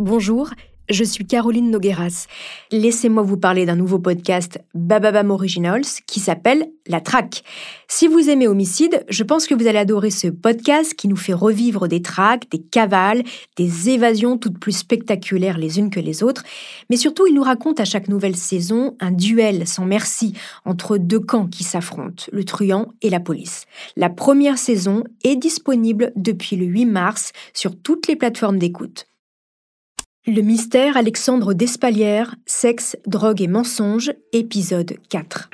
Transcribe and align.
Bonjour, 0.00 0.50
je 0.90 1.04
suis 1.04 1.24
Caroline 1.24 1.70
Nogueras. 1.70 2.26
Laissez-moi 2.72 3.22
vous 3.22 3.36
parler 3.36 3.64
d'un 3.64 3.76
nouveau 3.76 4.00
podcast 4.00 4.58
Bababam 4.74 5.30
Originals 5.30 5.84
qui 6.08 6.18
s'appelle 6.18 6.66
La 6.88 7.00
Traque. 7.00 7.44
Si 7.86 8.08
vous 8.08 8.28
aimez 8.28 8.48
Homicide, 8.48 9.04
je 9.08 9.22
pense 9.22 9.46
que 9.46 9.54
vous 9.54 9.68
allez 9.68 9.78
adorer 9.78 10.10
ce 10.10 10.26
podcast 10.26 10.94
qui 10.94 11.06
nous 11.06 11.14
fait 11.14 11.32
revivre 11.32 11.86
des 11.86 12.02
traques, 12.02 12.50
des 12.50 12.60
cavales, 12.60 13.22
des 13.56 13.90
évasions 13.90 14.36
toutes 14.36 14.58
plus 14.58 14.76
spectaculaires 14.76 15.58
les 15.58 15.78
unes 15.78 15.90
que 15.90 16.00
les 16.00 16.24
autres. 16.24 16.42
Mais 16.90 16.96
surtout, 16.96 17.28
il 17.28 17.34
nous 17.34 17.44
raconte 17.44 17.78
à 17.78 17.84
chaque 17.84 18.08
nouvelle 18.08 18.36
saison 18.36 18.96
un 18.98 19.12
duel 19.12 19.68
sans 19.68 19.84
merci 19.84 20.34
entre 20.64 20.98
deux 20.98 21.20
camps 21.20 21.46
qui 21.46 21.62
s'affrontent, 21.62 22.24
le 22.32 22.42
truand 22.42 22.88
et 23.00 23.10
la 23.10 23.20
police. 23.20 23.66
La 23.96 24.10
première 24.10 24.58
saison 24.58 25.04
est 25.22 25.36
disponible 25.36 26.10
depuis 26.16 26.56
le 26.56 26.66
8 26.66 26.84
mars 26.86 27.30
sur 27.52 27.80
toutes 27.80 28.08
les 28.08 28.16
plateformes 28.16 28.58
d'écoute. 28.58 29.06
Le 30.26 30.40
mystère 30.40 30.96
Alexandre 30.96 31.52
Despalières, 31.52 32.34
sexe, 32.46 32.96
drogue 33.06 33.42
et 33.42 33.46
mensonges, 33.46 34.10
épisode 34.32 34.94
4. 35.10 35.50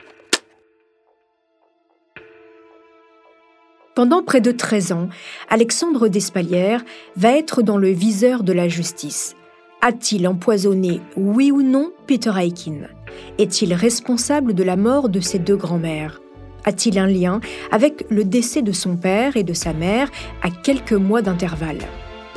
Pendant 3.96 4.22
près 4.22 4.40
de 4.40 4.52
13 4.52 4.92
ans, 4.92 5.08
Alexandre 5.48 6.06
Despalières 6.06 6.84
va 7.16 7.36
être 7.36 7.62
dans 7.62 7.78
le 7.78 7.88
viseur 7.88 8.44
de 8.44 8.52
la 8.52 8.68
justice. 8.68 9.34
A-t-il 9.80 10.28
empoisonné, 10.28 11.00
oui 11.16 11.50
ou 11.50 11.62
non, 11.62 11.92
Peter 12.06 12.32
Aikin? 12.36 12.82
Est-il 13.38 13.74
responsable 13.74 14.54
de 14.54 14.62
la 14.62 14.76
mort 14.76 15.08
de 15.08 15.18
ses 15.18 15.40
deux 15.40 15.56
grands-mères? 15.56 16.20
A-t-il 16.64 16.96
un 17.00 17.08
lien 17.08 17.40
avec 17.72 18.06
le 18.08 18.22
décès 18.22 18.62
de 18.62 18.70
son 18.70 18.96
père 18.96 19.36
et 19.36 19.42
de 19.42 19.52
sa 19.52 19.72
mère 19.72 20.12
à 20.42 20.50
quelques 20.50 20.92
mois 20.92 21.22
d'intervalle? 21.22 21.80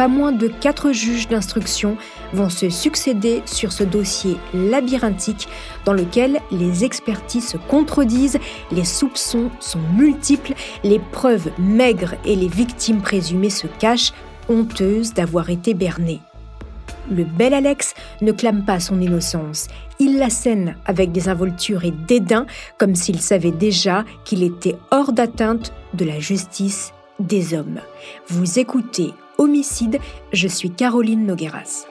Pas 0.04 0.10
moins 0.10 0.34
de 0.34 0.50
quatre 0.50 0.92
juges 0.92 1.30
d'instruction 1.30 1.96
vont 2.34 2.50
se 2.50 2.70
succéder 2.70 3.42
sur 3.46 3.72
ce 3.72 3.86
dossier 3.86 4.36
labyrinthique 4.54 5.48
dans 5.86 5.94
lequel 5.94 6.42
les 6.52 6.84
expertises 6.84 7.48
se 7.48 7.56
contredisent, 7.56 8.38
les 8.74 8.84
soupçons 8.84 9.50
sont 9.62 9.80
multiples, 9.96 10.56
les 10.84 11.00
preuves 11.00 11.50
maigres 11.58 12.16
et 12.26 12.36
les 12.36 12.50
victimes 12.50 13.02
présumées 13.02 13.50
se 13.50 13.66
cachent, 13.80 14.12
honteuses 14.50 15.14
d'avoir 15.14 15.50
été 15.50 15.74
bernées. 15.74 16.20
Le 17.10 17.24
bel 17.24 17.54
Alex 17.54 17.94
ne 18.22 18.34
clame 18.34 18.66
pas 18.66 18.82
son 18.82 19.00
innocence. 19.00 19.70
Il 20.00 20.18
la 20.18 20.30
scène 20.30 20.76
avec 20.86 21.14
des 21.14 21.30
involtures 21.30 21.86
et 21.86 21.94
dédain, 22.10 22.46
comme 22.78 22.96
s'il 22.96 23.22
savait 23.22 23.52
déjà 23.52 24.04
qu'il 24.26 24.44
était 24.44 24.76
hors 24.92 25.14
d'atteinte 25.14 25.72
de 25.94 26.04
la 26.04 26.20
justice 26.20 26.92
des 27.22 27.54
hommes. 27.54 27.80
Vous 28.28 28.60
écoutez 28.60 29.14
Homicide, 29.44 30.00
je 30.32 30.48
suis 30.48 30.70
Caroline 30.70 31.26
Nogueras. 31.26 31.86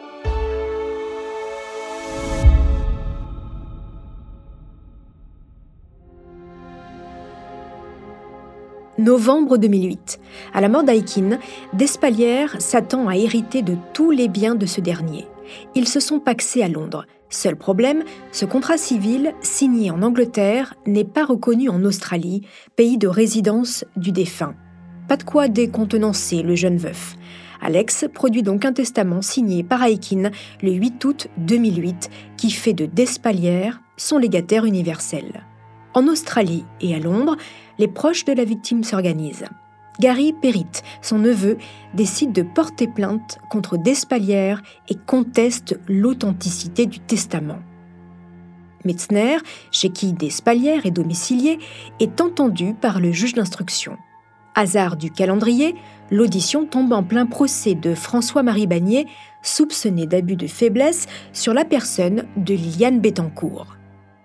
Novembre 8.97 9.59
2008. 9.59 10.19
À 10.55 10.63
la 10.63 10.71
mort 10.71 10.83
d'Aikin, 10.83 11.39
Despalières 11.75 12.59
s'attend 12.59 13.07
à 13.07 13.17
hériter 13.17 13.61
de 13.61 13.77
tous 13.93 14.11
les 14.11 14.29
biens 14.29 14.55
de 14.55 14.65
ce 14.65 14.81
dernier. 14.81 15.27
Ils 15.75 15.89
se 15.89 16.01
sont 16.01 16.21
paxés 16.21 16.63
à 16.63 16.69
Londres. 16.69 17.05
Seul 17.29 17.57
problème, 17.57 18.05
ce 18.31 18.47
contrat 18.47 18.79
civil, 18.79 19.35
signé 19.43 19.91
en 19.91 20.01
Angleterre, 20.01 20.73
n'est 20.87 21.05
pas 21.05 21.27
reconnu 21.27 21.69
en 21.69 21.85
Australie, 21.85 22.47
pays 22.77 22.97
de 22.97 23.09
résidence 23.09 23.85
du 23.97 24.11
défunt. 24.11 24.55
Pas 25.07 25.19
de 25.19 25.25
quoi 25.25 25.49
décontenancer 25.49 26.43
le 26.43 26.55
jeune 26.55 26.79
veuf. 26.79 27.17
Alex 27.63 28.07
produit 28.13 28.43
donc 28.43 28.65
un 28.65 28.73
testament 28.73 29.23
signé 29.23 29.63
par 29.63 29.85
Aikin 29.85 30.31
le 30.63 30.73
8 30.73 31.05
août 31.05 31.29
2008 31.39 32.11
qui 32.37 32.51
fait 32.51 32.73
de 32.73 32.87
Despalières 32.87 33.81
son 33.97 34.19
légataire 34.19 34.65
universel. 34.65 35.45
En 35.95 36.09
Australie 36.09 36.65
et 36.81 36.95
à 36.95 36.99
Londres, 36.99 37.37
les 37.79 37.87
proches 37.87 38.25
de 38.25 38.33
la 38.33 38.45
victime 38.45 38.83
s'organisent. 38.83 39.45
Gary 40.01 40.33
Perrit, 40.33 40.83
son 41.03 41.19
neveu, 41.19 41.57
décide 41.95 42.33
de 42.33 42.43
porter 42.43 42.89
plainte 42.89 43.39
contre 43.49 43.77
Despalières 43.77 44.63
et 44.89 44.97
conteste 44.97 45.79
l'authenticité 45.87 46.87
du 46.87 46.99
testament. 46.99 47.61
Metzner, 48.85 49.37
chez 49.71 49.91
qui 49.91 50.13
Despalières 50.13 50.87
est 50.87 50.91
domicilié, 50.91 51.59
est 52.01 52.21
entendu 52.21 52.75
par 52.75 52.99
le 52.99 53.13
juge 53.13 53.35
d'instruction. 53.35 53.97
Hasard 54.55 54.97
du 54.97 55.11
calendrier, 55.11 55.75
l'audition 56.11 56.67
tombe 56.67 56.93
en 56.93 57.03
plein 57.03 57.27
procès 57.27 57.75
de 57.75 57.95
François-Marie 57.95 58.67
Bagné, 58.67 59.07
soupçonné 59.43 60.07
d'abus 60.07 60.37
de 60.37 60.47
faiblesse 60.47 61.07
sur 61.33 61.55
la 61.55 61.65
personne 61.65 62.25
de 62.37 62.55
Liliane 62.55 63.01
Bettencourt. 63.01 63.77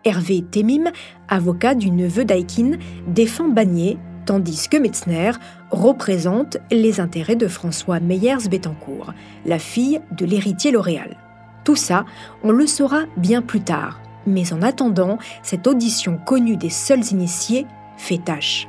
Hervé 0.03 0.43
Temim, 0.43 0.91
avocat 1.27 1.75
du 1.75 1.91
neveu 1.91 2.25
d'Aikin, 2.25 2.77
défend 3.07 3.47
Bagné, 3.47 3.97
tandis 4.25 4.67
que 4.69 4.77
Metzner 4.77 5.31
représente 5.71 6.57
les 6.71 6.99
intérêts 6.99 7.35
de 7.35 7.47
François 7.47 7.99
Meyers 7.99 8.49
Bettencourt, 8.49 9.13
la 9.45 9.59
fille 9.59 10.01
de 10.11 10.25
l'héritier 10.25 10.71
L'Oréal. 10.71 11.17
Tout 11.63 11.75
ça, 11.75 12.05
on 12.43 12.51
le 12.51 12.67
saura 12.67 13.03
bien 13.15 13.41
plus 13.41 13.61
tard, 13.61 14.01
mais 14.25 14.53
en 14.53 14.61
attendant, 14.61 15.17
cette 15.41 15.67
audition 15.67 16.17
connue 16.17 16.57
des 16.57 16.69
seuls 16.69 17.05
initiés 17.11 17.65
fait 17.97 18.23
tâche. 18.23 18.67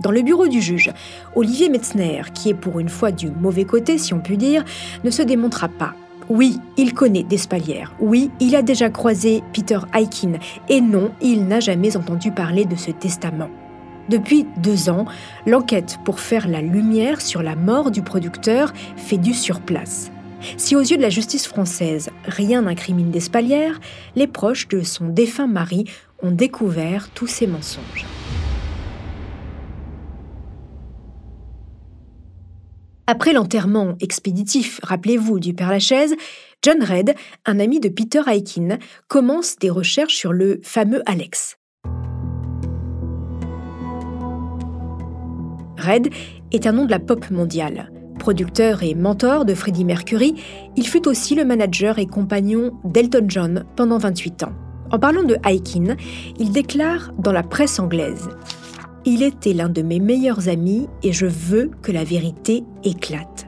Dans 0.00 0.10
le 0.10 0.22
bureau 0.22 0.46
du 0.46 0.60
juge, 0.60 0.92
Olivier 1.34 1.68
Metzner, 1.68 2.22
qui 2.34 2.50
est 2.50 2.54
pour 2.54 2.80
une 2.80 2.88
fois 2.88 3.12
du 3.12 3.30
mauvais 3.30 3.64
côté 3.64 3.98
si 3.98 4.12
on 4.12 4.20
peut 4.20 4.36
dire, 4.36 4.64
ne 5.04 5.10
se 5.10 5.22
démontra 5.22 5.68
pas. 5.68 5.94
Oui, 6.28 6.58
il 6.76 6.92
connaît 6.92 7.22
Despalières. 7.22 7.94
Oui, 8.00 8.30
il 8.40 8.56
a 8.56 8.62
déjà 8.62 8.90
croisé 8.90 9.42
Peter 9.52 9.78
Aikin. 9.94 10.32
Et 10.68 10.80
non, 10.80 11.12
il 11.20 11.46
n'a 11.46 11.60
jamais 11.60 11.96
entendu 11.96 12.32
parler 12.32 12.64
de 12.64 12.74
ce 12.74 12.90
testament. 12.90 13.48
Depuis 14.08 14.46
deux 14.58 14.88
ans, 14.88 15.06
l'enquête 15.46 15.98
pour 16.04 16.20
faire 16.20 16.48
la 16.48 16.60
lumière 16.60 17.20
sur 17.20 17.42
la 17.42 17.56
mort 17.56 17.90
du 17.90 18.02
producteur 18.02 18.72
fait 18.96 19.18
du 19.18 19.34
surplace. 19.34 20.10
Si 20.56 20.76
aux 20.76 20.80
yeux 20.80 20.96
de 20.96 21.02
la 21.02 21.10
justice 21.10 21.46
française, 21.46 22.10
rien 22.24 22.62
n'incrimine 22.62 23.10
Despalières, 23.10 23.80
les 24.14 24.26
proches 24.26 24.68
de 24.68 24.82
son 24.82 25.06
défunt 25.08 25.46
mari 25.46 25.84
ont 26.22 26.30
découvert 26.30 27.08
tous 27.14 27.26
ces 27.26 27.46
mensonges. 27.46 28.04
Après 33.08 33.32
l'enterrement 33.32 33.94
expéditif, 34.00 34.80
rappelez-vous, 34.82 35.38
du 35.38 35.54
Père 35.54 35.70
Lachaise, 35.70 36.16
John 36.62 36.82
Red, 36.82 37.14
un 37.44 37.60
ami 37.60 37.78
de 37.78 37.88
Peter 37.88 38.22
Aikin, 38.26 38.78
commence 39.06 39.56
des 39.60 39.70
recherches 39.70 40.16
sur 40.16 40.32
le 40.32 40.58
fameux 40.64 41.02
Alex. 41.06 41.56
Red 45.78 46.08
est 46.50 46.66
un 46.66 46.72
nom 46.72 46.84
de 46.84 46.90
la 46.90 46.98
pop 46.98 47.30
mondiale. 47.30 47.92
Producteur 48.18 48.82
et 48.82 48.96
mentor 48.96 49.44
de 49.44 49.54
Freddie 49.54 49.84
Mercury, 49.84 50.34
il 50.74 50.88
fut 50.88 51.06
aussi 51.06 51.36
le 51.36 51.44
manager 51.44 52.00
et 52.00 52.06
compagnon 52.06 52.72
d'Elton 52.82 53.26
John 53.28 53.64
pendant 53.76 53.98
28 53.98 54.42
ans. 54.42 54.52
En 54.90 54.98
parlant 54.98 55.22
de 55.22 55.36
Aikin, 55.48 55.96
il 56.40 56.50
déclare 56.50 57.12
dans 57.18 57.32
la 57.32 57.44
presse 57.44 57.78
anglaise 57.78 58.28
il 59.06 59.22
était 59.22 59.52
l'un 59.52 59.68
de 59.68 59.82
mes 59.82 60.00
meilleurs 60.00 60.48
amis 60.48 60.88
et 61.02 61.12
je 61.12 61.26
veux 61.26 61.70
que 61.80 61.92
la 61.92 62.04
vérité 62.04 62.64
éclate. 62.82 63.46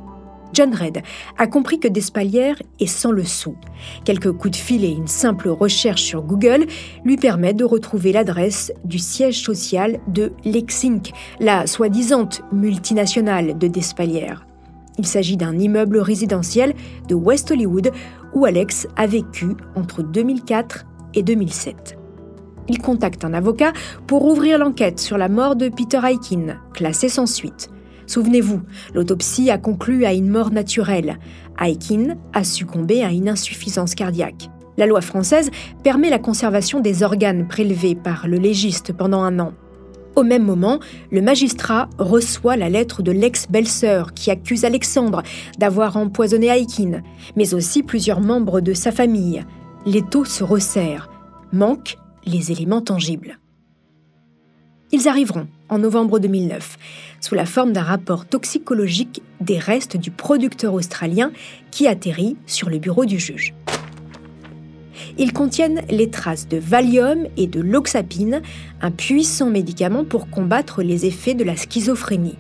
John 0.55 0.75
Red 0.75 1.03
a 1.37 1.47
compris 1.47 1.79
que 1.79 1.89
Despalières 1.89 2.61
est 2.81 2.87
sans 2.87 3.11
le 3.11 3.25
sou. 3.25 3.57
Quelques 4.05 4.33
coups 4.33 4.53
de 4.53 4.57
fil 4.57 4.85
et 4.85 4.91
une 4.91 5.09
simple 5.09 5.49
recherche 5.49 6.03
sur 6.03 6.23
Google 6.23 6.67
lui 7.05 7.17
permettent 7.17 7.59
de 7.59 7.65
retrouver 7.65 8.13
l'adresse 8.13 8.73
du 8.85 8.99
siège 8.99 9.43
social 9.43 10.01
de 10.07 10.33
Lexinc, 10.45 11.13
la 11.39 11.67
soi-disant 11.67 12.29
multinationale 12.53 13.59
de 13.59 13.67
Despalières. 13.67 14.47
Il 14.97 15.07
s'agit 15.07 15.37
d'un 15.37 15.59
immeuble 15.59 15.99
résidentiel 15.99 16.75
de 17.09 17.15
West 17.15 17.51
Hollywood 17.51 17.93
où 18.33 18.45
Alex 18.45 18.87
a 18.97 19.07
vécu 19.07 19.49
entre 19.77 20.03
2004 20.03 20.87
et 21.15 21.23
2007 21.23 21.98
il 22.69 22.79
contacte 22.79 23.25
un 23.25 23.35
avocat 23.35 23.73
pour 24.07 24.25
ouvrir 24.27 24.59
l'enquête 24.59 24.99
sur 24.99 25.19
la 25.19 25.29
mort 25.29 25.57
de 25.57 25.69
Peter 25.69 26.01
Aikin, 26.05 26.59
classée 26.73 27.09
sans 27.09 27.27
suite. 27.27 27.71
Souvenez-vous, 28.07 28.63
l'autopsie 28.95 29.51
a 29.51 29.59
conclu 29.59 30.07
à 30.07 30.15
une 30.15 30.31
mort 30.31 30.51
naturelle. 30.51 31.19
Aikin 31.61 32.17
a 32.33 32.45
succombé 32.45 33.03
à 33.03 33.11
une 33.11 33.29
insuffisance 33.29 33.95
cardiaque. 33.95 34.49
La 34.79 34.87
loi 34.87 35.01
française 35.01 35.51
permet 35.83 36.09
la 36.09 36.19
conservation 36.19 36.81
des 36.81 37.03
organes 37.03 37.49
prélevés 37.49 37.95
par 37.95 38.27
le 38.29 38.39
légiste 38.39 38.93
pendant 38.93 39.23
un 39.23 39.39
an. 39.41 39.53
Au 40.17 40.23
même 40.23 40.45
moment, 40.45 40.81
le 41.13 41.21
magistrat 41.21 41.89
reçoit 41.99 42.57
la 42.57 42.69
lettre 42.69 43.03
de 43.03 43.13
l'ex-belle-sœur 43.13 44.15
qui 44.15 44.31
accuse 44.31 44.65
Alexandre 44.65 45.23
d'avoir 45.59 45.97
empoisonné 45.97 46.49
Aikin, 46.49 47.03
mais 47.37 47.55
aussi 47.55 47.83
plusieurs 47.83 48.21
membres 48.21 48.61
de 48.61 48.73
sa 48.73 48.91
famille. 48.91 49.45
L'étau 49.85 50.25
se 50.25 50.43
resserre. 50.43 51.11
Manquent 51.53 51.99
les 52.29 52.53
éléments 52.53 52.83
tangibles. 52.83 53.39
Ils 54.91 55.09
arriveront 55.09 55.49
en 55.69 55.79
novembre 55.79 56.19
2009, 56.19 56.79
sous 57.21 57.35
la 57.35 57.45
forme 57.45 57.73
d'un 57.73 57.83
rapport 57.83 58.25
toxicologique 58.27 59.23
des 59.41 59.59
restes 59.59 59.97
du 59.97 60.11
producteur 60.11 60.73
australien 60.73 61.31
qui 61.71 61.87
atterrit 61.87 62.37
sur 62.47 62.71
le 62.71 62.79
bureau 62.79 63.05
du 63.05 63.19
juge. 63.19 63.55
Ils 65.19 65.33
contiennent 65.33 65.83
les 65.91 66.11
traces 66.11 66.49
de 66.49 66.57
Valium 66.57 67.27
et 67.37 67.47
de 67.47 67.61
l'oxapine, 67.61 68.41
un 68.81 68.91
puissant 68.91 69.51
médicament 69.51 70.05
pour 70.05 70.31
combattre 70.31 70.83
les 70.83 71.07
effets 71.07 71.35
de 71.35 71.45
la 71.45 71.57
schizophrénie. 71.57 72.37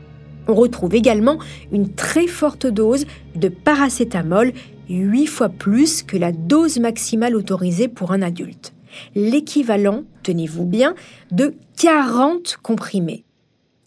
On 0.48 0.54
retrouve 0.54 0.94
également 0.94 1.38
une 1.70 1.92
très 1.92 2.26
forte 2.26 2.66
dose 2.66 3.06
de 3.36 3.48
paracétamol, 3.48 4.52
8 4.88 5.26
fois 5.26 5.50
plus 5.50 6.02
que 6.02 6.16
la 6.16 6.32
dose 6.32 6.78
maximale 6.78 7.36
autorisée 7.36 7.88
pour 7.88 8.12
un 8.12 8.22
adulte. 8.22 8.72
L'équivalent, 9.14 10.04
tenez-vous 10.22 10.64
bien, 10.64 10.94
de 11.30 11.54
40 11.76 12.58
comprimés. 12.62 13.24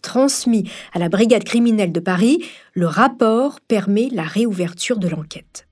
Transmis 0.02 0.68
à 0.92 0.98
la 0.98 1.08
brigade 1.08 1.44
criminelle 1.44 1.92
de 1.92 2.00
Paris, 2.00 2.44
le 2.74 2.86
rapport 2.86 3.60
permet 3.60 4.08
la 4.12 4.24
réouverture 4.24 4.98
de 4.98 5.08
l'enquête. 5.08 5.68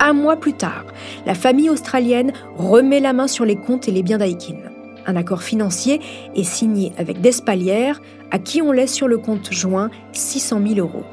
Un 0.00 0.12
mois 0.12 0.36
plus 0.36 0.52
tard, 0.52 0.84
la 1.24 1.34
famille 1.34 1.70
australienne 1.70 2.32
remet 2.56 3.00
la 3.00 3.14
main 3.14 3.26
sur 3.26 3.46
les 3.46 3.56
comptes 3.56 3.88
et 3.88 3.92
les 3.92 4.02
biens 4.02 4.18
d'Aikin. 4.18 4.58
Un 5.06 5.16
accord 5.16 5.42
financier 5.42 6.00
est 6.34 6.44
signé 6.44 6.92
avec 6.98 7.22
Despalières, 7.22 8.02
à 8.30 8.38
qui 8.38 8.60
on 8.60 8.72
laisse 8.72 8.92
sur 8.92 9.08
le 9.08 9.16
compte 9.16 9.50
joint 9.50 9.90
600 10.12 10.60
000 10.66 10.78
euros. 10.80 11.04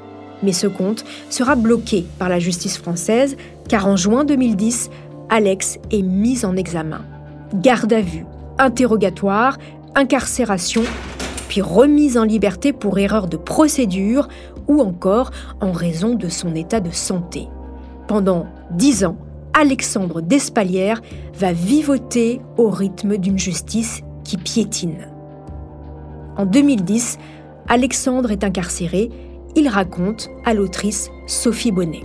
Mais 0.43 0.53
ce 0.53 0.67
compte 0.67 1.03
sera 1.29 1.55
bloqué 1.55 2.05
par 2.19 2.29
la 2.29 2.39
justice 2.39 2.77
française, 2.77 3.37
car 3.69 3.87
en 3.87 3.95
juin 3.95 4.23
2010, 4.23 4.89
Alex 5.29 5.79
est 5.91 6.01
mis 6.01 6.45
en 6.45 6.55
examen. 6.55 7.01
Garde 7.53 7.93
à 7.93 8.01
vue, 8.01 8.25
interrogatoire, 8.57 9.57
incarcération, 9.95 10.83
puis 11.47 11.61
remise 11.61 12.17
en 12.17 12.23
liberté 12.23 12.73
pour 12.73 12.97
erreur 12.97 13.27
de 13.27 13.37
procédure 13.37 14.27
ou 14.67 14.81
encore 14.81 15.31
en 15.59 15.71
raison 15.71 16.15
de 16.15 16.29
son 16.29 16.55
état 16.55 16.79
de 16.79 16.91
santé. 16.91 17.47
Pendant 18.07 18.45
dix 18.71 19.03
ans, 19.03 19.17
Alexandre 19.53 20.21
Despalières 20.21 21.01
va 21.33 21.51
vivoter 21.51 22.41
au 22.57 22.69
rythme 22.69 23.17
d'une 23.17 23.39
justice 23.39 24.01
qui 24.23 24.37
piétine. 24.37 25.07
En 26.37 26.45
2010, 26.45 27.17
Alexandre 27.67 28.31
est 28.31 28.43
incarcéré. 28.43 29.09
Il 29.53 29.67
raconte 29.67 30.29
à 30.45 30.53
l'autrice 30.53 31.11
Sophie 31.27 31.71
Bonnet. 31.71 32.03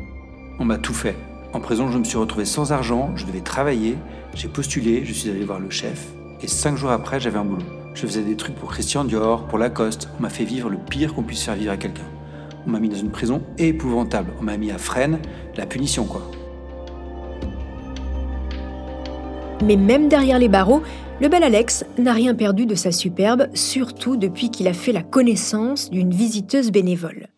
On 0.59 0.65
m'a 0.65 0.79
tout 0.79 0.93
fait. 0.93 1.15
En 1.53 1.61
prison, 1.61 1.91
je 1.91 1.99
me 1.99 2.05
suis 2.05 2.19
retrouvé 2.19 2.45
sans 2.45 2.73
argent, 2.73 3.13
je 3.15 3.25
devais 3.25 3.41
travailler, 3.41 3.97
j'ai 4.35 4.49
postulé, 4.49 5.05
je 5.05 5.13
suis 5.13 5.31
allé 5.31 5.45
voir 5.45 5.61
le 5.61 5.71
chef, 5.71 6.09
et 6.43 6.49
cinq 6.49 6.77
jours 6.77 6.91
après, 6.91 7.21
j'avais 7.21 7.39
un 7.39 7.45
boulot. 7.45 7.63
Je 7.95 8.01
faisais 8.03 8.23
des 8.23 8.37
trucs 8.37 8.57
pour 8.57 8.71
Christian 8.71 9.05
Dior, 9.05 9.47
pour 9.47 9.59
Lacoste. 9.59 10.09
On 10.19 10.23
m'a 10.23 10.29
fait 10.29 10.45
vivre 10.45 10.69
le 10.69 10.77
pire 10.77 11.15
qu'on 11.15 11.23
puisse 11.23 11.45
faire 11.45 11.55
vivre 11.55 11.73
à 11.73 11.77
quelqu'un. 11.77 12.03
On 12.67 12.71
m'a 12.71 12.81
mis 12.81 12.89
dans 12.89 12.97
une 12.99 13.11
prison 13.11 13.41
épouvantable. 13.59 14.33
On 14.41 14.43
m'a 14.43 14.57
mis 14.57 14.73
à 14.73 14.79
Fresnes, 14.79 15.21
la 15.57 15.67
punition 15.67 16.05
quoi. 16.05 16.23
Mais 19.65 19.77
même 19.77 20.09
derrière 20.09 20.39
les 20.39 20.49
barreaux, 20.49 20.83
le 21.21 21.29
bel 21.29 21.43
Alex 21.43 21.87
n'a 21.97 22.13
rien 22.13 22.35
perdu 22.35 22.67
de 22.67 22.75
sa 22.75 22.93
superbe, 22.93 23.47
surtout 23.55 24.17
depuis 24.17 24.51
qu'il 24.51 24.69
a 24.69 24.75
fait 24.75 24.93
la 24.93 25.03
connaissance 25.03 25.91
d'une 25.91 26.11
visiteuse 26.11 26.71
bénévole. 26.71 27.29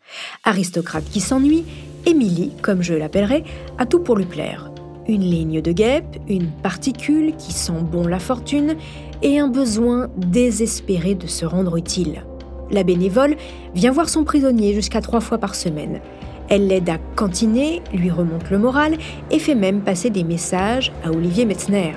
Aristocrate 0.44 1.04
qui 1.04 1.20
s'ennuie, 1.20 1.64
Émilie, 2.06 2.52
comme 2.62 2.82
je 2.82 2.94
l'appellerai, 2.94 3.44
a 3.78 3.86
tout 3.86 4.00
pour 4.00 4.16
lui 4.16 4.24
plaire. 4.24 4.70
Une 5.08 5.22
ligne 5.22 5.62
de 5.62 5.72
guêpe, 5.72 6.18
une 6.28 6.50
particule 6.50 7.34
qui 7.36 7.52
sent 7.52 7.80
bon 7.82 8.06
la 8.06 8.18
fortune 8.18 8.76
et 9.22 9.38
un 9.38 9.48
besoin 9.48 10.08
désespéré 10.16 11.14
de 11.14 11.26
se 11.26 11.44
rendre 11.46 11.76
utile. 11.76 12.24
La 12.70 12.82
bénévole 12.82 13.36
vient 13.74 13.92
voir 13.92 14.08
son 14.08 14.24
prisonnier 14.24 14.74
jusqu'à 14.74 15.00
trois 15.00 15.20
fois 15.20 15.38
par 15.38 15.54
semaine. 15.54 16.00
Elle 16.50 16.66
l'aide 16.66 16.88
à 16.88 16.98
cantiner, 17.16 17.82
lui 17.92 18.10
remonte 18.10 18.50
le 18.50 18.58
moral 18.58 18.96
et 19.30 19.38
fait 19.38 19.54
même 19.54 19.80
passer 19.82 20.10
des 20.10 20.24
messages 20.24 20.92
à 21.04 21.10
Olivier 21.10 21.44
Metzner. 21.44 21.92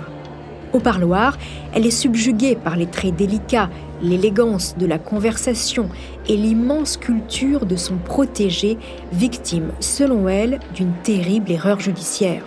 Au 0.73 0.79
parloir, 0.79 1.37
elle 1.73 1.85
est 1.85 1.91
subjuguée 1.91 2.55
par 2.55 2.77
les 2.77 2.85
traits 2.85 3.15
délicats, 3.15 3.69
l'élégance 4.01 4.77
de 4.77 4.85
la 4.85 4.97
conversation 4.97 5.89
et 6.29 6.37
l'immense 6.37 6.95
culture 6.95 7.65
de 7.65 7.75
son 7.75 7.97
protégé, 7.97 8.77
victime, 9.11 9.71
selon 9.79 10.29
elle, 10.29 10.59
d'une 10.73 10.93
terrible 11.03 11.51
erreur 11.51 11.79
judiciaire. 11.79 12.43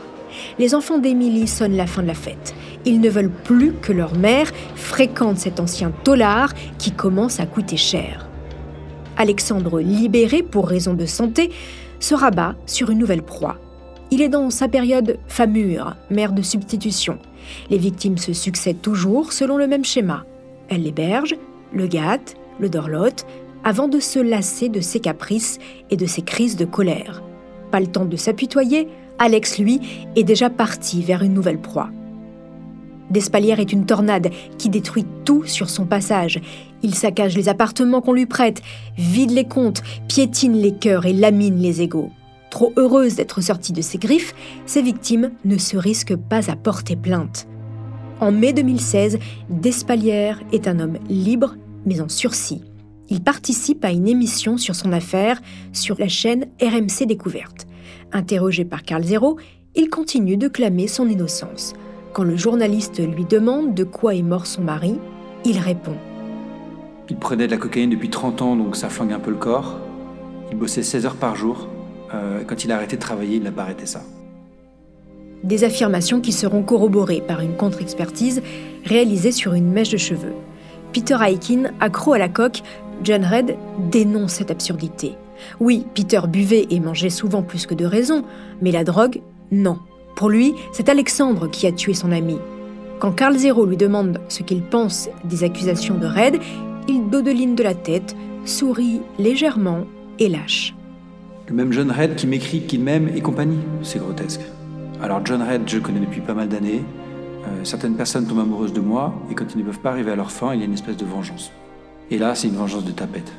Les 0.58 0.74
enfants 0.74 0.98
d'Émilie 0.98 1.46
sonnent 1.46 1.76
la 1.76 1.86
fin 1.86 2.02
de 2.02 2.08
la 2.08 2.14
fête. 2.14 2.54
Ils 2.86 3.00
ne 3.00 3.08
veulent 3.08 3.30
plus 3.30 3.72
que 3.72 3.92
leur 3.92 4.16
mère 4.16 4.50
fréquente 4.74 5.38
cet 5.38 5.60
ancien 5.60 5.92
tolard 6.02 6.52
qui 6.78 6.92
commence 6.92 7.40
à 7.40 7.46
coûter 7.46 7.76
cher. 7.76 8.28
Alexandre, 9.16 9.80
libéré 9.80 10.42
pour 10.42 10.66
raison 10.66 10.94
de 10.94 11.06
santé, 11.06 11.50
se 12.00 12.14
rabat 12.14 12.56
sur 12.66 12.90
une 12.90 12.98
nouvelle 12.98 13.22
proie. 13.22 13.58
Il 14.10 14.20
est 14.22 14.28
dans 14.28 14.50
sa 14.50 14.68
période 14.68 15.18
famure, 15.28 15.96
mère 16.10 16.32
de 16.32 16.42
substitution. 16.42 17.18
Les 17.70 17.78
victimes 17.78 18.18
se 18.18 18.32
succèdent 18.32 18.82
toujours 18.82 19.32
selon 19.32 19.56
le 19.56 19.66
même 19.66 19.84
schéma. 19.84 20.24
Elle 20.68 20.82
l'héberge, 20.82 21.36
le 21.72 21.86
gâte, 21.86 22.36
le 22.58 22.68
dorlote, 22.68 23.26
avant 23.64 23.88
de 23.88 23.98
se 23.98 24.18
lasser 24.18 24.68
de 24.68 24.80
ses 24.80 25.00
caprices 25.00 25.58
et 25.90 25.96
de 25.96 26.06
ses 26.06 26.22
crises 26.22 26.56
de 26.56 26.64
colère. 26.64 27.22
Pas 27.70 27.80
le 27.80 27.86
temps 27.86 28.04
de 28.04 28.16
s'apitoyer, 28.16 28.88
Alex, 29.18 29.58
lui, 29.58 29.80
est 30.16 30.24
déjà 30.24 30.50
parti 30.50 31.02
vers 31.02 31.22
une 31.22 31.34
nouvelle 31.34 31.60
proie. 31.60 31.90
Despalières 33.10 33.60
est 33.60 33.72
une 33.72 33.86
tornade 33.86 34.30
qui 34.58 34.68
détruit 34.68 35.06
tout 35.24 35.44
sur 35.44 35.70
son 35.70 35.84
passage. 35.84 36.40
Il 36.82 36.94
saccage 36.94 37.36
les 37.36 37.48
appartements 37.48 38.00
qu'on 38.00 38.12
lui 38.12 38.26
prête, 38.26 38.62
vide 38.96 39.30
les 39.30 39.44
comptes, 39.44 39.82
piétine 40.08 40.54
les 40.54 40.74
cœurs 40.74 41.06
et 41.06 41.12
lamine 41.12 41.58
les 41.58 41.82
égaux. 41.82 42.10
Trop 42.54 42.72
heureuse 42.76 43.16
d'être 43.16 43.40
sortie 43.40 43.72
de 43.72 43.82
ses 43.82 43.98
griffes, 43.98 44.32
ses 44.64 44.80
victimes 44.80 45.32
ne 45.44 45.58
se 45.58 45.76
risquent 45.76 46.14
pas 46.14 46.52
à 46.52 46.54
porter 46.54 46.94
plainte. 46.94 47.48
En 48.20 48.30
mai 48.30 48.52
2016, 48.52 49.18
Despalières 49.50 50.40
est 50.52 50.68
un 50.68 50.78
homme 50.78 50.98
libre 51.08 51.56
mais 51.84 52.00
en 52.00 52.08
sursis. 52.08 52.62
Il 53.08 53.24
participe 53.24 53.84
à 53.84 53.90
une 53.90 54.06
émission 54.06 54.56
sur 54.56 54.76
son 54.76 54.92
affaire 54.92 55.42
sur 55.72 55.98
la 55.98 56.06
chaîne 56.06 56.46
RMC 56.62 57.06
Découverte. 57.08 57.66
Interrogé 58.12 58.64
par 58.64 58.84
Carl 58.84 59.02
Zero, 59.02 59.36
il 59.74 59.90
continue 59.90 60.36
de 60.36 60.46
clamer 60.46 60.86
son 60.86 61.08
innocence. 61.08 61.72
Quand 62.12 62.22
le 62.22 62.36
journaliste 62.36 63.04
lui 63.04 63.24
demande 63.24 63.74
de 63.74 63.82
quoi 63.82 64.14
est 64.14 64.22
mort 64.22 64.46
son 64.46 64.62
mari, 64.62 64.94
il 65.44 65.58
répond. 65.58 65.96
Il 67.10 67.16
prenait 67.16 67.48
de 67.48 67.50
la 67.50 67.58
cocaïne 67.58 67.90
depuis 67.90 68.10
30 68.10 68.42
ans, 68.42 68.54
donc 68.54 68.76
ça 68.76 68.90
flingue 68.90 69.12
un 69.12 69.18
peu 69.18 69.32
le 69.32 69.38
corps. 69.38 69.80
Il 70.52 70.56
bossait 70.56 70.84
16 70.84 71.06
heures 71.06 71.16
par 71.16 71.34
jour. 71.34 71.68
Euh, 72.12 72.42
quand 72.46 72.64
il 72.64 72.72
a 72.72 72.76
arrêté 72.76 72.96
de 72.96 73.00
travailler, 73.00 73.36
il 73.36 73.42
n'a 73.42 73.52
pas 73.52 73.62
arrêté 73.62 73.86
ça. 73.86 74.02
Des 75.42 75.64
affirmations 75.64 76.20
qui 76.20 76.32
seront 76.32 76.62
corroborées 76.62 77.22
par 77.26 77.40
une 77.40 77.54
contre-expertise 77.54 78.42
réalisée 78.84 79.32
sur 79.32 79.54
une 79.54 79.70
mèche 79.70 79.90
de 79.90 79.96
cheveux. 79.96 80.34
Peter 80.92 81.16
Aikin, 81.20 81.72
accro 81.80 82.12
à 82.12 82.18
la 82.18 82.28
coque, 82.28 82.62
John 83.02 83.24
Red 83.24 83.56
dénonce 83.90 84.34
cette 84.34 84.50
absurdité. 84.50 85.12
Oui, 85.60 85.84
Peter 85.94 86.20
buvait 86.28 86.66
et 86.70 86.80
mangeait 86.80 87.10
souvent 87.10 87.42
plus 87.42 87.66
que 87.66 87.74
de 87.74 87.84
raison, 87.84 88.24
mais 88.62 88.70
la 88.70 88.84
drogue, 88.84 89.20
non. 89.50 89.78
Pour 90.16 90.30
lui, 90.30 90.54
c'est 90.72 90.88
Alexandre 90.88 91.50
qui 91.50 91.66
a 91.66 91.72
tué 91.72 91.92
son 91.92 92.12
ami. 92.12 92.38
Quand 93.00 93.12
Carl 93.12 93.36
Zero 93.36 93.66
lui 93.66 93.76
demande 93.76 94.20
ce 94.28 94.42
qu'il 94.42 94.62
pense 94.62 95.08
des 95.24 95.44
accusations 95.44 95.96
de 95.96 96.06
Red, 96.06 96.40
il 96.88 97.10
dodeline 97.10 97.54
de 97.54 97.62
la 97.62 97.74
tête, 97.74 98.14
sourit 98.44 99.00
légèrement 99.18 99.84
et 100.18 100.28
lâche. 100.28 100.74
Le 101.46 101.54
même 101.54 101.72
John 101.72 101.90
Red 101.90 102.16
qui 102.16 102.26
m'écrit 102.26 102.62
qu'il 102.62 102.82
m'aime 102.82 103.10
et 103.14 103.20
compagnie, 103.20 103.58
c'est 103.82 103.98
grotesque. 103.98 104.40
Alors 105.02 105.24
John 105.26 105.42
Red, 105.42 105.68
je 105.68 105.78
connais 105.78 106.00
depuis 106.00 106.22
pas 106.22 106.32
mal 106.32 106.48
d'années. 106.48 106.82
Euh, 107.46 107.64
certaines 107.64 107.96
personnes 107.96 108.26
tombent 108.26 108.40
amoureuses 108.40 108.72
de 108.72 108.80
moi 108.80 109.14
et 109.30 109.34
quand 109.34 109.44
ils 109.54 109.58
ne 109.58 109.64
peuvent 109.64 109.80
pas 109.80 109.90
arriver 109.90 110.10
à 110.10 110.16
leur 110.16 110.30
fin, 110.30 110.54
il 110.54 110.60
y 110.60 110.62
a 110.62 110.64
une 110.64 110.72
espèce 110.72 110.96
de 110.96 111.04
vengeance. 111.04 111.52
Et 112.10 112.16
là, 112.16 112.34
c'est 112.34 112.48
une 112.48 112.54
vengeance 112.54 112.84
de 112.84 112.92
tapette. 112.92 113.30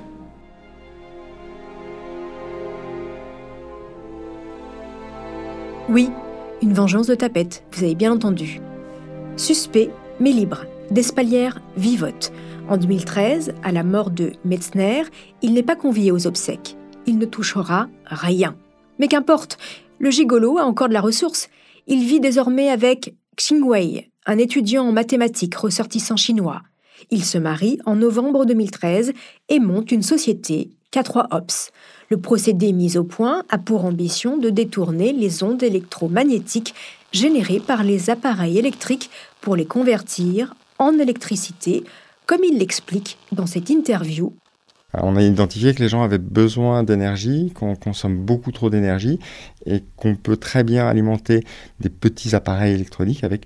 Oui, 5.89 6.09
une 6.61 6.73
vengeance 6.73 7.07
de 7.07 7.15
tapette, 7.15 7.63
vous 7.71 7.83
avez 7.83 7.95
bien 7.95 8.11
entendu. 8.11 8.61
Suspect, 9.35 9.89
mais 10.19 10.31
libre. 10.31 10.65
Despalières 10.91 11.59
vivote. 11.75 12.31
En 12.69 12.77
2013, 12.77 13.53
à 13.63 13.71
la 13.71 13.83
mort 13.83 14.11
de 14.11 14.33
Metzner, 14.43 15.03
il 15.41 15.53
n'est 15.53 15.63
pas 15.63 15.75
convié 15.75 16.11
aux 16.11 16.27
obsèques. 16.27 16.77
Il 17.07 17.17
ne 17.17 17.25
touchera 17.25 17.87
rien. 18.05 18.55
Mais 18.99 19.07
qu'importe, 19.07 19.57
le 19.99 20.11
gigolo 20.11 20.57
a 20.57 20.63
encore 20.63 20.89
de 20.89 20.93
la 20.93 21.01
ressource. 21.01 21.49
Il 21.87 22.03
vit 22.05 22.19
désormais 22.19 22.69
avec 22.69 23.13
Xingwei, 23.37 24.09
un 24.25 24.37
étudiant 24.37 24.87
en 24.87 24.91
mathématiques 24.91 25.55
ressortissant 25.55 26.17
chinois. 26.17 26.61
Il 27.11 27.23
se 27.23 27.37
marie 27.37 27.79
en 27.85 27.95
novembre 27.95 28.45
2013 28.45 29.13
et 29.49 29.59
monte 29.59 29.91
une 29.91 30.01
société, 30.01 30.69
K3 30.91 31.27
Ops. 31.31 31.71
Le 32.09 32.17
procédé 32.17 32.71
mis 32.71 32.97
au 32.97 33.03
point 33.03 33.43
a 33.49 33.57
pour 33.57 33.85
ambition 33.85 34.37
de 34.37 34.49
détourner 34.49 35.11
les 35.11 35.43
ondes 35.43 35.63
électromagnétiques 35.63 36.73
générées 37.11 37.59
par 37.59 37.83
les 37.83 38.09
appareils 38.09 38.57
électriques 38.57 39.09
pour 39.41 39.55
les 39.55 39.65
convertir 39.65 40.55
en 40.79 40.97
électricité, 40.97 41.83
comme 42.25 42.43
il 42.43 42.57
l'explique 42.57 43.17
dans 43.31 43.45
cette 43.45 43.69
interview. 43.69 44.33
On 45.01 45.15
a 45.15 45.21
identifié 45.21 45.73
que 45.73 45.81
les 45.81 45.89
gens 45.89 46.03
avaient 46.03 46.17
besoin 46.17 46.83
d'énergie, 46.83 47.51
qu'on 47.53 47.75
consomme 47.75 48.17
beaucoup 48.17 48.51
trop 48.51 48.69
d'énergie 48.69 49.19
et 49.65 49.83
qu'on 49.95 50.15
peut 50.15 50.37
très 50.37 50.63
bien 50.63 50.87
alimenter 50.87 51.43
des 51.79 51.89
petits 51.89 52.35
appareils 52.35 52.73
électroniques 52.73 53.23
avec 53.23 53.45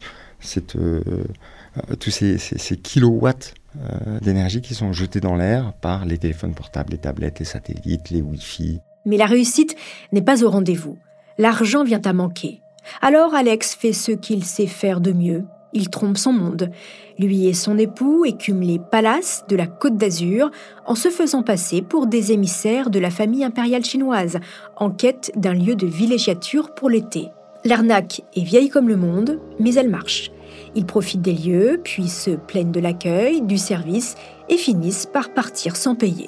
euh, 0.75 1.01
euh, 1.06 1.96
tous 2.00 2.10
ces, 2.10 2.38
kilowatts 2.77 3.53
euh, 3.77 4.20
d'énergie 4.20 4.62
qui 4.62 4.74
sont 4.74 4.94
jetés 4.94 5.20
dans 5.20 5.36
l'air 5.36 5.74
par 5.74 6.06
les 6.06 6.18
téléphones 6.18 6.53
portables, 6.53 6.91
les 6.91 6.98
tablettes, 6.98 7.39
les 7.39 7.46
satellites, 7.46 8.10
les 8.10 8.22
Wi-Fi. 8.22 8.79
Mais 9.06 9.18
la 9.18 9.25
réussite 9.25 9.75
n'est 10.12 10.22
pas 10.22 10.44
au 10.44 10.50
rendez-vous. 10.50 10.98
L'argent 11.38 11.84
vient 11.84 12.01
à 12.03 12.13
manquer. 12.13 12.62
Alors 13.01 13.34
Alex 13.34 13.75
fait 13.75 13.94
ce 13.94 14.12
qu'il 14.12 14.44
sait 14.44 14.68
faire 14.68 15.01
de 15.01 15.12
mieux. 15.12 15.46
Il 15.73 15.89
trompe 15.89 16.17
son 16.17 16.33
monde. 16.33 16.71
Lui 17.19 17.47
et 17.47 17.53
son 17.53 17.77
époux 17.77 18.25
écument 18.25 18.65
les 18.65 18.79
palaces 18.79 19.43
de 19.47 19.55
la 19.55 19.67
Côte 19.67 19.97
d'Azur 19.97 20.49
en 20.85 20.95
se 20.95 21.09
faisant 21.09 21.43
passer 21.43 21.81
pour 21.81 22.07
des 22.07 22.31
émissaires 22.31 22.89
de 22.89 22.99
la 22.99 23.11
famille 23.11 23.43
impériale 23.43 23.85
chinoise, 23.85 24.39
en 24.77 24.89
quête 24.89 25.31
d'un 25.35 25.53
lieu 25.53 25.75
de 25.75 25.85
villégiature 25.85 26.73
pour 26.73 26.89
l'été. 26.89 27.27
L'arnaque 27.65 28.21
est 28.35 28.43
vieille 28.43 28.69
comme 28.69 28.88
le 28.88 28.95
monde, 28.95 29.39
mais 29.59 29.73
elle 29.75 29.89
marche. 29.89 30.31
Ils 30.75 30.85
profitent 30.85 31.21
des 31.21 31.33
lieux, 31.33 31.81
puis 31.83 32.07
se 32.07 32.31
plaignent 32.31 32.71
de 32.71 32.79
l'accueil, 32.79 33.41
du 33.41 33.57
service, 33.57 34.15
et 34.49 34.57
finissent 34.57 35.05
par 35.05 35.33
partir 35.33 35.75
sans 35.75 35.95
payer. 35.95 36.27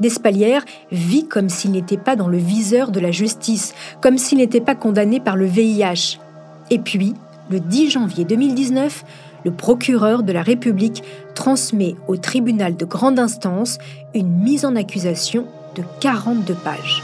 Despalières 0.00 0.64
vit 0.90 1.26
comme 1.26 1.48
s'il 1.48 1.72
n'était 1.72 1.96
pas 1.96 2.16
dans 2.16 2.28
le 2.28 2.38
viseur 2.38 2.90
de 2.90 3.00
la 3.00 3.10
justice, 3.10 3.74
comme 4.02 4.18
s'il 4.18 4.38
n'était 4.38 4.60
pas 4.60 4.74
condamné 4.74 5.20
par 5.20 5.36
le 5.36 5.46
VIH. 5.46 6.18
Et 6.70 6.78
puis, 6.78 7.14
le 7.50 7.60
10 7.60 7.90
janvier 7.90 8.24
2019, 8.24 9.04
le 9.44 9.50
procureur 9.50 10.22
de 10.22 10.32
la 10.32 10.42
République 10.42 11.02
transmet 11.34 11.96
au 12.06 12.16
tribunal 12.16 12.76
de 12.76 12.84
grande 12.84 13.18
instance 13.18 13.78
une 14.14 14.28
mise 14.28 14.64
en 14.64 14.76
accusation 14.76 15.46
de 15.74 15.82
42 16.00 16.54
pages. 16.54 17.02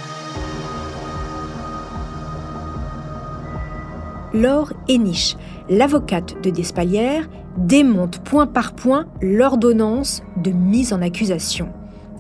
Laure 4.33 4.73
Eniche, 4.89 5.37
l'avocate 5.69 6.35
de 6.43 6.51
Despalières, 6.51 7.29
démonte 7.57 8.19
point 8.19 8.49
par 8.49 8.73
point 8.73 9.07
l'ordonnance 9.23 10.23
de 10.37 10.51
mise 10.51 10.93
en 10.93 11.03
accusation. 11.03 11.69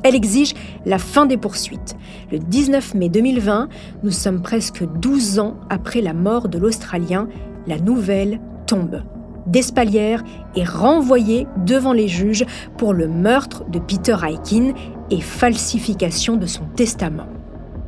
Elle 0.04 0.14
exige 0.14 0.54
la 0.87 0.99
fin 0.99 1.26
des 1.26 1.37
poursuites. 1.37 1.97
Le 2.31 2.38
19 2.38 2.95
mai 2.95 3.09
2020, 3.09 3.69
nous 4.04 4.11
sommes 4.11 4.43
presque 4.43 4.85
12 5.00 5.40
ans 5.40 5.57
après 5.71 6.02
la 6.02 6.12
mort 6.12 6.49
de 6.49 6.59
l'Australien, 6.59 7.26
la 7.66 7.78
nouvelle 7.78 8.40
tombe. 8.66 9.02
Despalières 9.47 10.23
est 10.56 10.64
renvoyé 10.64 11.47
devant 11.64 11.92
les 11.92 12.09
juges 12.09 12.47
pour 12.78 12.94
le 12.94 13.09
meurtre 13.09 13.64
de 13.68 13.78
Peter 13.78 14.16
Aikin 14.26 14.73
et 15.11 15.21
falsification 15.21 16.37
de 16.37 16.47
son 16.47 16.64
testament. 16.76 17.28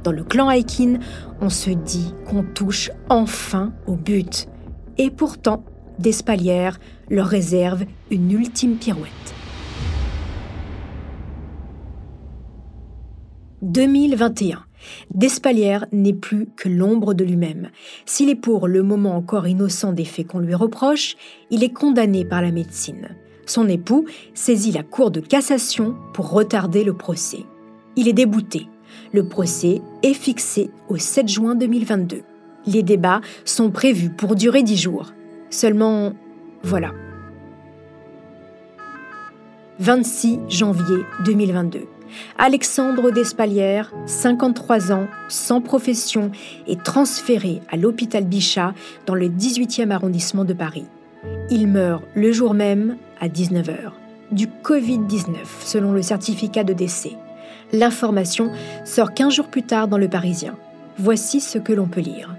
Dans 0.04 0.12
le 0.12 0.22
clan 0.22 0.50
Aikin, 0.50 0.98
on 1.40 1.48
se 1.48 1.70
dit 1.70 2.14
qu'on 2.28 2.42
touche 2.42 2.90
enfin 3.08 3.72
au 3.86 3.96
but. 3.96 4.48
Et 4.98 5.10
pourtant, 5.10 5.64
Despalières 5.98 6.78
leur 7.08 7.26
réserve 7.26 7.84
une 8.10 8.30
ultime 8.30 8.76
pirouette. 8.76 9.10
2021. 13.62 14.65
Despalières 15.14 15.86
n'est 15.92 16.12
plus 16.12 16.46
que 16.56 16.68
l'ombre 16.68 17.14
de 17.14 17.24
lui-même. 17.24 17.70
S'il 18.04 18.30
est 18.30 18.34
pour 18.34 18.68
le 18.68 18.82
moment 18.82 19.16
encore 19.16 19.46
innocent 19.46 19.92
des 19.92 20.04
faits 20.04 20.26
qu'on 20.26 20.40
lui 20.40 20.54
reproche, 20.54 21.16
il 21.50 21.64
est 21.64 21.72
condamné 21.72 22.24
par 22.24 22.42
la 22.42 22.50
médecine. 22.50 23.16
Son 23.46 23.68
époux 23.68 24.06
saisit 24.34 24.72
la 24.72 24.82
Cour 24.82 25.10
de 25.10 25.20
cassation 25.20 25.94
pour 26.12 26.30
retarder 26.30 26.84
le 26.84 26.94
procès. 26.94 27.44
Il 27.94 28.08
est 28.08 28.12
débouté. 28.12 28.68
Le 29.12 29.28
procès 29.28 29.80
est 30.02 30.14
fixé 30.14 30.70
au 30.88 30.96
7 30.96 31.28
juin 31.28 31.54
2022. 31.54 32.22
Les 32.66 32.82
débats 32.82 33.20
sont 33.44 33.70
prévus 33.70 34.10
pour 34.10 34.34
durer 34.34 34.62
dix 34.62 34.76
jours. 34.76 35.12
Seulement, 35.50 36.12
voilà. 36.62 36.92
26 39.78 40.40
janvier 40.48 41.04
2022. 41.24 41.86
Alexandre 42.38 43.10
Despalières, 43.10 43.92
53 44.06 44.92
ans, 44.92 45.06
sans 45.28 45.60
profession, 45.60 46.30
est 46.66 46.82
transféré 46.82 47.62
à 47.70 47.76
l'hôpital 47.76 48.24
Bichat 48.24 48.74
dans 49.06 49.14
le 49.14 49.28
18e 49.28 49.90
arrondissement 49.90 50.44
de 50.44 50.52
Paris. 50.52 50.86
Il 51.50 51.68
meurt 51.68 52.04
le 52.14 52.32
jour 52.32 52.54
même 52.54 52.96
à 53.20 53.28
19h 53.28 53.92
du 54.32 54.46
Covid-19 54.46 55.36
selon 55.60 55.92
le 55.92 56.02
certificat 56.02 56.64
de 56.64 56.72
décès. 56.72 57.16
L'information 57.72 58.50
sort 58.84 59.14
15 59.14 59.34
jours 59.34 59.48
plus 59.48 59.62
tard 59.62 59.88
dans 59.88 59.98
Le 59.98 60.08
Parisien. 60.08 60.56
Voici 60.98 61.40
ce 61.40 61.58
que 61.58 61.72
l'on 61.72 61.86
peut 61.86 62.00
lire. 62.00 62.34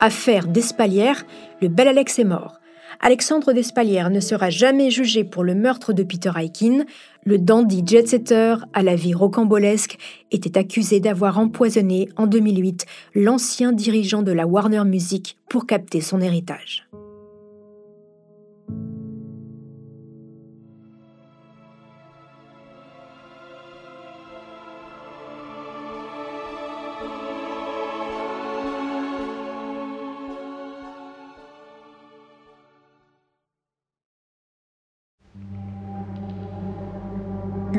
Affaire 0.00 0.46
d'Espalière, 0.46 1.24
le 1.60 1.68
bel 1.68 1.88
Alex 1.88 2.18
est 2.18 2.24
mort. 2.24 2.59
Alexandre 3.02 3.54
Despalières 3.54 4.10
ne 4.10 4.20
sera 4.20 4.50
jamais 4.50 4.90
jugé 4.90 5.24
pour 5.24 5.42
le 5.42 5.54
meurtre 5.54 5.94
de 5.94 6.02
Peter 6.02 6.32
Aikin. 6.36 6.84
Le 7.24 7.38
dandy 7.38 7.82
jet-setter 7.86 8.56
à 8.74 8.82
la 8.82 8.94
vie 8.94 9.14
rocambolesque 9.14 9.96
était 10.30 10.58
accusé 10.58 11.00
d'avoir 11.00 11.38
empoisonné 11.38 12.10
en 12.16 12.26
2008 12.26 12.84
l'ancien 13.14 13.72
dirigeant 13.72 14.22
de 14.22 14.32
la 14.32 14.46
Warner 14.46 14.84
Music 14.84 15.38
pour 15.48 15.66
capter 15.66 16.02
son 16.02 16.20
héritage. 16.20 16.86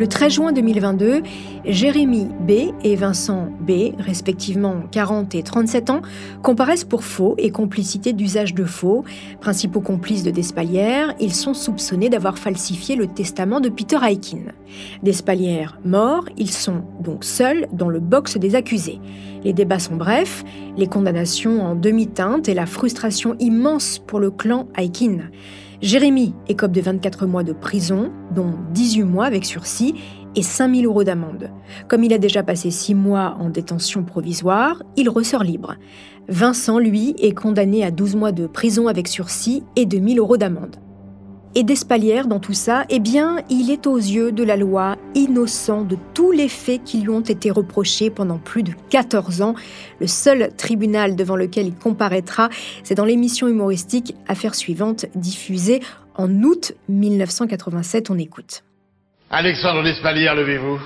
Le 0.02 0.08
13 0.08 0.34
juin 0.34 0.52
2022, 0.52 1.22
Jérémy 1.64 2.26
B 2.40 2.74
et 2.84 2.96
Vincent 2.96 3.50
B, 3.60 3.94
respectivement 4.00 4.78
40 4.90 5.36
et 5.36 5.44
37 5.44 5.92
ans, 5.92 6.02
comparaissent 6.42 6.86
pour 6.86 7.04
faux 7.04 7.36
et 7.38 7.52
complicité 7.52 8.12
d'usage 8.12 8.56
de 8.56 8.64
faux. 8.64 9.06
Principaux 9.42 9.80
complices 9.80 10.24
de 10.24 10.32
Despalières, 10.32 11.14
ils 11.20 11.36
sont 11.36 11.54
soupçonnés 11.54 12.10
d'avoir 12.10 12.40
falsifié 12.40 12.96
le 12.96 13.06
testament 13.06 13.60
de 13.60 13.70
Peter 13.70 14.00
Aikin. 14.02 14.40
Despalières 15.04 15.80
mort, 15.86 16.26
ils 16.36 16.50
sont 16.50 16.82
donc 17.00 17.24
seuls 17.24 17.68
dans 17.72 17.90
le 17.90 18.00
box 18.00 18.38
des 18.38 18.56
accusés. 18.56 19.00
Les 19.44 19.54
débats 19.54 19.78
sont 19.78 19.98
brefs, 19.98 20.44
les 20.78 20.88
condamnations 20.88 21.62
en 21.62 21.76
demi-teinte 21.76 22.50
et 22.50 22.56
la 22.56 22.66
frustration 22.66 23.36
immense 23.38 24.00
pour 24.00 24.20
le 24.20 24.32
clan 24.32 24.68
Aikin. 24.76 25.20
Jérémy 25.82 26.36
écope 26.48 26.74
de 26.74 26.82
24 26.82 27.26
mois 27.26 27.44
de 27.44 27.54
prison, 27.54 28.12
dont 28.36 28.54
18 28.72 29.04
mois 29.04 29.26
avec 29.26 29.46
sursis 29.46 29.96
et 30.36 30.44
5000 30.44 30.86
euros 30.86 31.04
d'amende. 31.04 31.50
Comme 31.88 32.04
il 32.04 32.14
a 32.14 32.20
déjà 32.20 32.44
passé 32.44 32.70
6 32.70 32.94
mois 32.94 33.36
en 33.40 33.50
détention 33.50 34.04
provisoire, 34.04 34.84
il 34.96 35.10
ressort 35.10 35.44
libre. 35.44 35.76
Vincent, 36.28 36.78
lui, 36.78 37.16
est 37.18 37.34
condamné 37.34 37.84
à 37.84 37.90
12 37.90 38.16
mois 38.16 38.32
de 38.32 38.46
prison 38.46 38.88
avec 38.88 39.08
sursis 39.08 39.64
et 39.76 39.88
2000 39.88 40.20
euros 40.20 40.38
d'amende. 40.38 40.76
Et 41.54 41.64
Despalières, 41.64 42.28
dans 42.28 42.40
tout 42.40 42.54
ça, 42.54 42.86
eh 42.90 43.00
bien, 43.00 43.40
il 43.50 43.72
est 43.72 43.86
aux 43.86 43.98
yeux 43.98 44.32
de 44.32 44.42
la 44.42 44.56
loi 44.56 44.96
innocent 45.16 45.82
de 45.82 45.98
tous 46.14 46.32
les 46.32 46.48
faits 46.48 46.82
qui 46.86 47.02
lui 47.02 47.10
ont 47.10 47.20
été 47.20 47.52
reprochés 47.52 48.10
pendant 48.10 48.38
plus 48.38 48.64
de 48.64 48.72
14 48.90 49.42
ans. 49.42 49.56
Le 50.00 50.08
seul 50.08 50.56
tribunal 50.56 51.18
devant 51.18 51.36
lequel 51.36 51.68
il 51.68 51.76
comparaîtra, 51.76 52.48
c'est 52.84 52.96
dans 52.96 53.04
l'émission 53.04 53.50
humoristique 53.50 54.16
Affaires 54.30 54.56
suivantes, 54.56 55.08
diffusée 55.14 55.82
en 56.16 56.32
août 56.42 56.72
1987. 56.88 58.10
On 58.10 58.18
écoute. 58.18 58.64
Alexandre 59.30 59.84
Despalières, 59.84 60.36
levez-vous. 60.36 60.80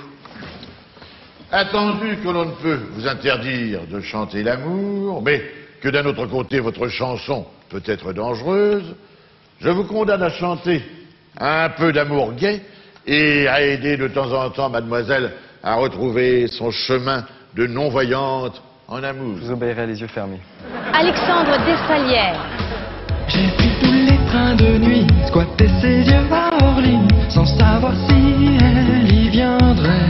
Attendu 1.52 2.16
que 2.24 2.28
l'on 2.28 2.44
ne 2.44 2.54
peut 2.60 2.80
vous 2.96 3.06
interdire 3.06 3.86
de 3.86 4.00
chanter 4.00 4.42
l'amour, 4.42 5.22
mais 5.22 5.42
que 5.80 5.88
d'un 5.88 6.06
autre 6.06 6.26
côté 6.26 6.58
votre 6.58 6.88
chanson 6.88 7.46
peut 7.68 7.82
être 7.86 8.12
dangereuse, 8.12 8.96
je 9.60 9.68
vous 9.70 9.84
condamne 9.84 10.22
à 10.22 10.30
chanter 10.30 10.82
un 11.38 11.68
peu 11.70 11.92
d'amour 11.92 12.32
gai 12.34 12.62
et 13.06 13.46
à 13.48 13.62
aider 13.62 13.96
de 13.96 14.08
temps 14.08 14.32
en 14.32 14.50
temps 14.50 14.68
mademoiselle 14.68 15.32
à 15.62 15.74
retrouver 15.74 16.46
son 16.48 16.70
chemin 16.70 17.24
de 17.54 17.66
non-voyante 17.66 18.62
en 18.88 19.02
amour. 19.02 19.36
Je 19.40 19.46
vous 19.46 19.52
obéirai 19.52 19.86
les 19.86 20.00
yeux 20.00 20.06
fermés. 20.06 20.40
Alexandre 20.92 21.56
Despalières. 21.64 22.40
J'ai 23.28 23.48
pris 23.56 23.70
tous 23.80 23.92
les 23.92 24.18
trains 24.28 24.54
de 24.54 24.78
nuit, 24.78 25.06
squatté 25.26 25.66
ses 25.80 26.08
yeux 26.08 26.26
à 26.30 26.50
Orly, 26.62 26.98
sans 27.28 27.46
savoir 27.46 27.92
si 28.08 28.56
elle 28.60 29.12
y 29.12 29.28
viendrait. 29.30 30.08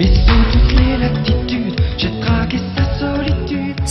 Et 0.00 0.06
sous 0.06 0.44
toutes 0.52 0.73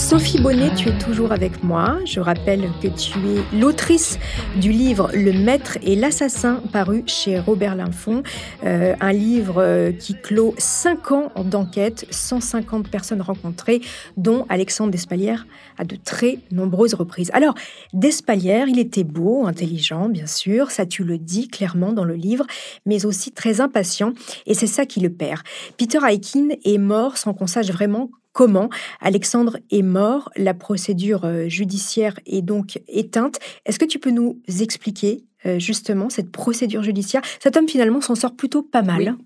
Sophie 0.04 0.38
Bonnet, 0.38 0.74
tu 0.74 0.90
es 0.90 0.98
toujours 0.98 1.32
avec 1.32 1.64
moi. 1.64 1.98
Je 2.04 2.20
rappelle 2.20 2.68
que 2.82 2.88
tu 2.88 3.18
es 3.20 3.58
l'autrice 3.58 4.18
du 4.60 4.70
livre 4.70 5.10
Le 5.14 5.32
Maître 5.32 5.78
et 5.82 5.96
l'Assassin, 5.96 6.60
paru 6.74 7.04
chez 7.06 7.38
Robert 7.38 7.74
Linfond. 7.74 8.22
Euh, 8.64 8.94
un 9.00 9.12
livre 9.14 9.62
euh, 9.62 9.92
qui 9.92 10.14
clôt 10.14 10.54
5 10.58 11.12
ans 11.12 11.32
d'enquête, 11.42 12.06
150 12.10 12.90
personnes 12.90 13.22
rencontrées, 13.22 13.80
dont 14.18 14.44
Alexandre 14.50 14.90
Despalières 14.90 15.46
à 15.78 15.84
de 15.84 15.96
très 15.96 16.38
nombreuses 16.52 16.92
reprises. 16.92 17.30
Alors, 17.32 17.54
Despalières, 17.94 18.68
il 18.68 18.78
était 18.78 19.04
beau, 19.04 19.46
intelligent, 19.46 20.10
bien 20.10 20.26
sûr, 20.26 20.70
ça 20.70 20.84
tu 20.84 21.02
le 21.02 21.16
dis 21.16 21.48
clairement 21.48 21.94
dans 21.94 22.04
le 22.04 22.14
livre, 22.14 22.44
mais 22.84 23.06
aussi 23.06 23.32
très 23.32 23.62
impatient, 23.62 24.12
et 24.44 24.52
c'est 24.52 24.66
ça 24.66 24.84
qui 24.84 25.00
le 25.00 25.08
perd. 25.08 25.40
Peter 25.78 26.00
Aikin 26.06 26.48
est 26.62 26.78
mort 26.78 27.16
sans 27.16 27.32
qu'on 27.32 27.46
sache 27.46 27.70
vraiment 27.70 28.10
comment. 28.34 28.68
Alexandre 29.00 29.56
est 29.70 29.82
mort, 29.82 30.30
la 30.36 30.52
procédure 30.52 31.24
euh, 31.24 31.48
judiciaire 31.48 32.20
est 32.26 32.42
donc 32.42 32.82
éteinte. 32.88 33.38
Est-ce 33.64 33.78
que 33.78 33.86
tu 33.86 33.98
peux 33.98 34.10
nous 34.10 34.38
expliquer 34.60 35.24
euh, 35.46 35.58
justement 35.58 36.10
cette 36.10 36.30
procédure 36.30 36.82
judiciaire? 36.82 37.22
Cet 37.40 37.56
homme 37.56 37.68
finalement 37.68 38.02
s'en 38.02 38.16
sort 38.16 38.34
plutôt 38.34 38.62
pas 38.62 38.82
mal. 38.82 39.16
Oui, 39.18 39.24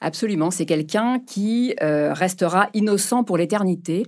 absolument, 0.00 0.52
c'est 0.52 0.66
quelqu'un 0.66 1.18
qui 1.26 1.74
euh, 1.82 2.12
restera 2.12 2.68
innocent 2.74 3.24
pour 3.24 3.38
l'éternité. 3.38 4.04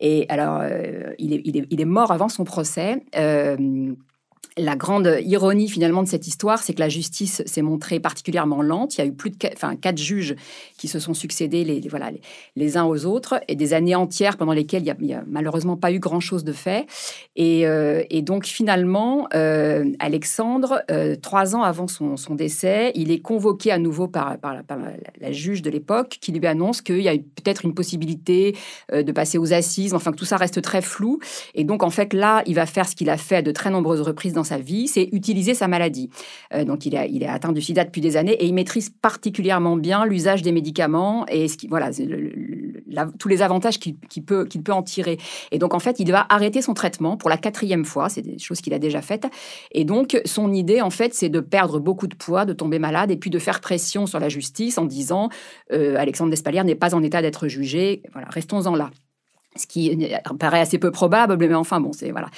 Et 0.00 0.26
alors, 0.28 0.60
euh, 0.60 1.12
il, 1.18 1.32
est, 1.32 1.42
il, 1.44 1.56
est, 1.56 1.66
il, 1.70 1.80
est, 1.80 1.86
mort 1.86 2.12
avant 2.12 2.28
son 2.28 2.44
procès. 2.44 3.02
La 4.56 4.76
grande 4.76 5.18
ironie 5.24 5.68
finalement 5.68 6.04
de 6.04 6.08
cette 6.08 6.28
histoire, 6.28 6.62
c'est 6.62 6.74
que 6.74 6.80
la 6.80 6.88
justice 6.88 7.42
s'est 7.44 7.60
montrée 7.60 7.98
particulièrement 7.98 8.62
lente. 8.62 8.94
Il 8.94 8.98
y 8.98 9.02
a 9.02 9.06
eu 9.06 9.12
plus 9.12 9.30
de 9.30 9.36
quatre, 9.36 9.54
enfin, 9.54 9.74
quatre 9.74 9.98
juges 9.98 10.36
qui 10.78 10.86
se 10.86 11.00
sont 11.00 11.12
succédés 11.12 11.64
les, 11.64 11.80
voilà, 11.88 12.12
les, 12.54 12.76
uns 12.76 12.84
aux 12.84 13.04
autres 13.04 13.40
et 13.48 13.56
des 13.56 13.74
années 13.74 13.96
entières 13.96 14.36
pendant 14.36 14.52
lesquelles 14.52 14.84
il 14.86 15.06
n'y 15.06 15.12
a, 15.12 15.24
malheureusement 15.26 15.76
pas 15.76 15.90
eu 15.90 15.98
grand-chose 15.98 16.44
de 16.44 16.52
fait. 16.52 16.86
Et, 17.34 17.66
euh, 17.66 18.04
donc 18.22 18.46
finalement, 18.46 19.26
euh, 19.34 19.90
Alexandre, 19.98 20.82
euh, 20.88 21.16
trois 21.16 21.56
ans 21.56 21.62
avant 21.64 21.88
son, 21.88 22.14
décès, 22.36 22.92
il 22.94 23.10
est 23.10 23.20
convoqué 23.20 23.72
à 23.72 23.78
nouveau 23.78 24.06
par, 24.06 24.36
la, 25.20 25.32
juge 25.32 25.62
de 25.62 25.70
l'époque 25.70 26.18
qui 26.20 26.30
lui 26.30 26.46
annonce 26.46 26.80
qu'il 26.80 27.00
y 27.00 27.08
a 27.08 27.14
peut-être 27.14 27.64
une 27.64 27.74
possibilité 27.74 28.56
de 28.92 29.10
passer 29.10 29.36
aux 29.36 29.52
assises, 29.52 29.94
enfin 29.94 30.12
que 30.12 30.16
tout 30.16 30.24
ça 30.24 30.36
reste 30.36 30.62
très 30.62 30.80
flou. 30.80 31.18
Et 31.54 31.64
donc 31.64 31.82
en 31.82 31.90
fait 31.90 32.12
là, 32.12 32.44
il 32.46 32.54
va 32.54 32.66
faire 32.66 32.88
ce 32.88 32.94
qu'il 32.94 33.10
a 33.10 33.16
fait 33.16 33.36
à 33.36 33.42
de 33.42 33.50
très 33.50 33.70
nombreuses 33.70 34.00
reprises 34.00 34.32
dans 34.32 34.43
sa 34.44 34.58
vie, 34.58 34.88
c'est 34.88 35.08
utiliser 35.12 35.54
sa 35.54 35.68
maladie. 35.68 36.10
Euh, 36.52 36.64
donc, 36.64 36.86
il 36.86 36.94
est, 36.94 37.26
atteint 37.26 37.52
du 37.52 37.60
sida 37.60 37.84
depuis 37.84 38.00
des 38.00 38.16
années 38.16 38.32
et 38.32 38.46
il 38.46 38.54
maîtrise 38.54 38.90
particulièrement 38.90 39.76
bien 39.76 40.04
l'usage 40.04 40.42
des 40.42 40.52
médicaments 40.52 41.26
et 41.28 41.46
voilà, 41.68 41.90
tous 43.18 43.28
les 43.28 43.42
avantages 43.42 43.78
qu'il 43.78 43.96
qu 43.98 44.20
peut, 44.20 44.44
qu'il 44.44 44.62
peut 44.62 44.72
en 44.72 44.82
tirer. 44.82 45.18
Et 45.50 45.58
donc, 45.58 45.74
en 45.74 45.78
fait, 45.78 46.00
il 46.00 46.10
va 46.10 46.26
arrêter 46.28 46.62
son 46.62 46.74
traitement 46.74 47.16
pour 47.16 47.30
la 47.30 47.36
quatrième 47.36 47.84
fois. 47.84 48.08
C'est 48.08 48.22
des 48.22 48.38
choses 48.38 48.60
qu'il 48.60 48.74
a 48.74 48.78
déjà 48.78 49.02
faites. 49.02 49.26
Et 49.72 49.84
donc, 49.84 50.20
son 50.24 50.52
idée, 50.52 50.80
en 50.80 50.90
fait, 50.90 51.14
c'est 51.14 51.28
de 51.28 51.40
perdre 51.40 51.80
beaucoup 51.80 52.06
de 52.06 52.14
poids, 52.14 52.44
de 52.44 52.52
tomber 52.52 52.78
malade 52.78 53.10
et 53.10 53.16
puis 53.16 53.30
de 53.30 53.38
faire 53.38 53.60
pression 53.60 54.06
sur 54.06 54.20
la 54.20 54.28
justice 54.28 54.78
en 54.78 54.84
disant 54.84 55.28
euh, 55.72 55.96
Alexandre 55.96 56.30
Despalières 56.30 56.64
n'est 56.64 56.74
pas 56.74 56.94
en 56.94 57.02
état 57.02 57.22
d'être 57.22 57.48
jugé. 57.48 58.02
Voilà, 58.12 58.28
restons-en 58.28 58.74
là 58.74 58.90
ce 59.56 59.68
qui 59.68 59.96
paraît 60.40 60.60
assez 60.60 60.78
peu 60.78 60.90
probable, 60.90 61.36
mais 61.36 61.54
enfin 61.54 61.80
bon, 61.80 61.92
c'est 61.92 62.10
voilà. 62.10 62.28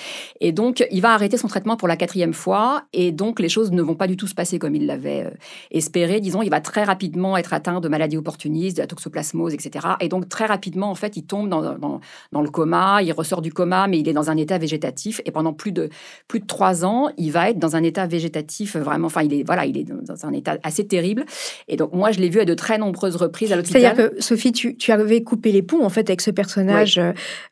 Et 0.40 0.52
donc, 0.52 0.86
il 0.90 1.00
va 1.00 1.12
arrêter 1.12 1.38
son 1.38 1.48
traitement 1.48 1.76
pour 1.76 1.88
la 1.88 1.96
quatrième 1.96 2.34
fois, 2.34 2.82
et 2.92 3.10
donc 3.10 3.40
les 3.40 3.48
choses 3.48 3.72
ne 3.72 3.80
vont 3.80 3.94
pas 3.94 4.06
du 4.06 4.16
tout 4.16 4.26
se 4.26 4.34
passer 4.34 4.58
comme 4.58 4.74
il 4.74 4.86
l'avait 4.86 5.24
euh, 5.24 5.30
espéré. 5.70 6.20
Disons, 6.20 6.42
il 6.42 6.50
va 6.50 6.60
très 6.60 6.84
rapidement 6.84 7.38
être 7.38 7.54
atteint 7.54 7.80
de 7.80 7.88
maladies 7.88 8.18
opportunistes, 8.18 8.76
de 8.76 8.82
la 8.82 8.86
toxoplasmose, 8.86 9.54
etc. 9.54 9.86
Et 10.00 10.08
donc 10.08 10.28
très 10.28 10.44
rapidement, 10.44 10.90
en 10.90 10.94
fait, 10.94 11.16
il 11.16 11.24
tombe 11.24 11.48
dans, 11.48 11.62
dans, 11.78 12.00
dans, 12.32 12.42
le 12.42 12.50
coma, 12.50 13.02
il 13.02 13.12
ressort 13.12 13.40
du 13.40 13.52
coma, 13.52 13.86
mais 13.86 13.98
il 13.98 14.08
est 14.08 14.12
dans 14.12 14.30
un 14.30 14.36
état 14.36 14.58
végétatif, 14.58 15.22
et 15.24 15.30
pendant 15.30 15.54
plus 15.54 15.72
de 15.72 15.88
plus 16.28 16.40
de 16.40 16.46
trois 16.46 16.84
ans, 16.84 17.08
il 17.16 17.32
va 17.32 17.48
être 17.48 17.58
dans 17.58 17.76
un 17.76 17.82
état 17.82 18.06
végétatif 18.06 18.76
vraiment. 18.76 19.06
Enfin, 19.06 19.22
il 19.22 19.32
est 19.32 19.42
voilà, 19.42 19.64
il 19.64 19.78
est 19.78 19.84
dans 19.84 20.26
un 20.26 20.32
état 20.34 20.58
assez 20.62 20.86
terrible. 20.86 21.24
Et 21.68 21.76
donc 21.76 21.94
moi, 21.94 22.10
je 22.10 22.20
l'ai 22.20 22.28
vu 22.28 22.40
à 22.40 22.44
de 22.44 22.54
très 22.54 22.76
nombreuses 22.76 23.16
reprises 23.16 23.52
à 23.52 23.56
l'hôpital. 23.56 23.80
C'est-à-dire 23.80 24.10
que 24.10 24.22
Sophie, 24.22 24.52
tu, 24.52 24.76
tu 24.76 24.92
avais 24.92 25.22
coupé 25.22 25.50
les 25.50 25.62
ponts 25.62 25.82
en 25.82 25.88
fait 25.88 26.10
avec 26.10 26.20
ce 26.20 26.30
personnage. 26.30 26.98
Ouais 26.98 27.05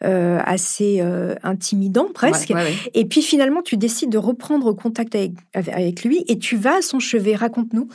euh, 0.05 0.39
assez 0.45 1.01
euh, 1.01 1.35
intimidant 1.43 2.09
presque. 2.13 2.51
Ouais, 2.51 2.57
ouais, 2.57 2.63
ouais. 2.63 2.75
Et 2.95 3.05
puis 3.05 3.23
finalement, 3.23 3.63
tu 3.63 3.77
décides 3.77 4.11
de 4.11 4.19
reprendre 4.19 4.73
contact 4.73 5.15
avec, 5.15 5.33
avec 5.55 6.05
lui 6.05 6.25
et 6.29 6.39
tu 6.39 6.57
vas 6.57 6.77
à 6.77 6.83
son 6.83 7.01
chevet. 7.01 7.35
Raconte-nous. 7.35 7.89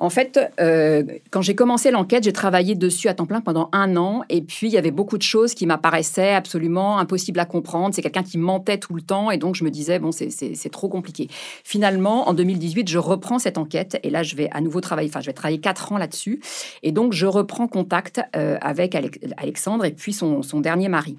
En 0.00 0.10
fait, 0.10 0.38
euh, 0.60 1.02
quand 1.30 1.42
j'ai 1.42 1.56
commencé 1.56 1.90
l'enquête, 1.90 2.22
j'ai 2.22 2.32
travaillé 2.32 2.76
dessus 2.76 3.08
à 3.08 3.14
temps 3.14 3.26
plein 3.26 3.40
pendant 3.40 3.68
un 3.72 3.96
an. 3.96 4.22
Et 4.28 4.42
puis, 4.42 4.68
il 4.68 4.72
y 4.72 4.78
avait 4.78 4.92
beaucoup 4.92 5.18
de 5.18 5.22
choses 5.22 5.54
qui 5.54 5.66
m'apparaissaient 5.66 6.34
absolument 6.34 6.98
impossibles 6.98 7.40
à 7.40 7.44
comprendre. 7.44 7.94
C'est 7.94 8.02
quelqu'un 8.02 8.22
qui 8.22 8.38
mentait 8.38 8.78
tout 8.78 8.94
le 8.94 9.02
temps. 9.02 9.30
Et 9.32 9.38
donc, 9.38 9.56
je 9.56 9.64
me 9.64 9.70
disais, 9.70 9.98
bon, 9.98 10.12
c'est 10.12 10.70
trop 10.70 10.88
compliqué. 10.88 11.28
Finalement, 11.64 12.28
en 12.28 12.34
2018, 12.34 12.88
je 12.88 12.98
reprends 12.98 13.40
cette 13.40 13.58
enquête. 13.58 13.98
Et 14.04 14.10
là, 14.10 14.22
je 14.22 14.36
vais 14.36 14.48
à 14.52 14.60
nouveau 14.60 14.80
travailler. 14.80 15.08
Enfin, 15.08 15.20
je 15.20 15.26
vais 15.26 15.32
travailler 15.32 15.60
quatre 15.60 15.90
ans 15.92 15.98
là-dessus. 15.98 16.40
Et 16.84 16.92
donc, 16.92 17.12
je 17.12 17.26
reprends 17.26 17.66
contact 17.66 18.20
euh, 18.36 18.56
avec 18.60 18.96
Alexandre 19.36 19.84
et 19.84 19.92
puis 19.92 20.12
son, 20.12 20.42
son 20.42 20.60
dernier 20.60 20.88
mari. 20.88 21.18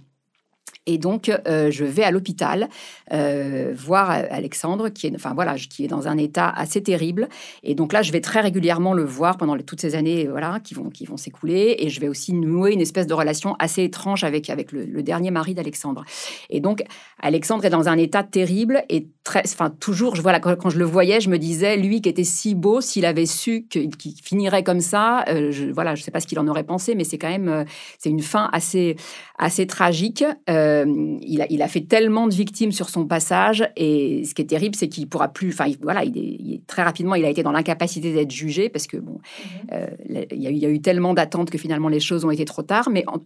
Et 0.85 0.97
donc, 0.97 1.29
euh, 1.29 1.69
je 1.69 1.85
vais 1.85 2.03
à 2.03 2.11
l'hôpital 2.11 2.67
euh, 3.13 3.73
voir 3.75 4.09
Alexandre, 4.09 4.89
qui 4.89 5.07
est, 5.07 5.15
enfin, 5.15 5.33
voilà, 5.33 5.55
qui 5.55 5.85
est 5.85 5.87
dans 5.87 6.07
un 6.07 6.17
état 6.17 6.49
assez 6.49 6.81
terrible. 6.81 7.29
Et 7.63 7.75
donc 7.75 7.93
là, 7.93 8.01
je 8.01 8.11
vais 8.11 8.21
très 8.21 8.41
régulièrement 8.41 8.93
le 8.93 9.03
voir 9.03 9.37
pendant 9.37 9.57
toutes 9.57 9.81
ces 9.81 9.95
années 9.95 10.27
voilà, 10.27 10.59
qui 10.63 10.73
vont, 10.73 10.89
qui 10.89 11.05
vont 11.05 11.17
s'écouler. 11.17 11.75
Et 11.79 11.89
je 11.89 11.99
vais 11.99 12.07
aussi 12.07 12.33
nouer 12.33 12.73
une 12.73 12.81
espèce 12.81 13.07
de 13.07 13.13
relation 13.13 13.55
assez 13.59 13.83
étrange 13.83 14.23
avec, 14.23 14.49
avec 14.49 14.71
le, 14.71 15.03
dernier 15.03 15.31
mari 15.31 15.53
d'Alexandre. 15.53 16.03
Et 16.49 16.59
donc, 16.59 16.83
Alexandre 17.21 17.65
est 17.65 17.69
dans 17.69 17.87
un 17.87 17.97
état 17.97 18.23
terrible 18.23 18.83
et 18.89 19.07
très, 19.23 19.43
enfin, 19.45 19.69
toujours, 19.69 20.15
je, 20.15 20.21
voilà, 20.21 20.39
quand, 20.39 20.69
je 20.69 20.79
le 20.79 20.85
voyais, 20.85 21.21
je 21.21 21.29
me 21.29 21.37
disais, 21.37 21.77
lui 21.77 22.01
qui 22.01 22.09
était 22.09 22.23
si 22.23 22.55
beau, 22.55 22.81
s'il 22.81 23.05
avait 23.05 23.25
su 23.25 23.67
qu'il 23.69 23.95
qu 23.95 24.09
finirait 24.23 24.63
comme 24.63 24.81
ça, 24.81 25.23
euh, 25.29 25.51
je, 25.51 25.65
voilà, 25.65 25.95
je 25.95 26.03
sais 26.03 26.11
pas 26.11 26.19
ce 26.19 26.27
qu'il 26.27 26.39
en 26.39 26.47
aurait 26.47 26.63
pensé, 26.63 26.95
mais 26.95 27.03
c'est 27.03 27.17
quand 27.17 27.29
même, 27.29 27.47
euh, 27.47 27.63
c'est 27.97 28.09
une 28.09 28.21
fin 28.21 28.49
assez, 28.51 28.95
assez 29.39 29.65
tragique. 29.65 30.23
Euh, 30.49 30.85
il, 31.21 31.41
a, 31.41 31.47
il, 31.49 31.61
a, 31.61 31.67
fait 31.69 31.81
tellement 31.81 32.27
de 32.27 32.33
victimes 32.33 32.73
sur 32.73 32.89
son 32.89 33.07
passage 33.07 33.67
et 33.77 34.23
ce 34.25 34.35
qui 34.35 34.41
est 34.41 34.45
terrible, 34.45 34.75
c'est 34.75 34.89
qu'il 34.89 35.07
pourra 35.07 35.29
plus. 35.29 35.49
Enfin, 35.49 35.71
voilà, 35.81 36.03
il 36.03 36.17
est, 36.17 36.37
il 36.39 36.53
est, 36.55 36.67
très 36.67 36.83
rapidement, 36.83 37.15
il 37.15 37.23
a 37.23 37.29
été 37.29 37.41
dans 37.41 37.53
l'incapacité 37.53 38.13
d'être 38.13 38.31
jugé 38.31 38.67
parce 38.67 38.85
que 38.85 38.97
bon, 38.97 39.19
-hmm. 39.19 39.73
euh, 39.73 39.87
il, 40.31 40.41
y 40.41 40.47
a, 40.47 40.49
il, 40.51 40.57
y 40.57 40.65
a, 40.65 40.69
eu 40.69 40.81
tellement 40.81 41.13
d'attentes 41.13 41.49
que 41.49 41.57
finalement 41.57 41.87
les 41.87 42.01
choses 42.01 42.25
ont 42.25 42.31
été 42.31 42.43
trop 42.43 42.63
tard. 42.63 42.89
Mais 42.91 43.05
en, 43.07 43.19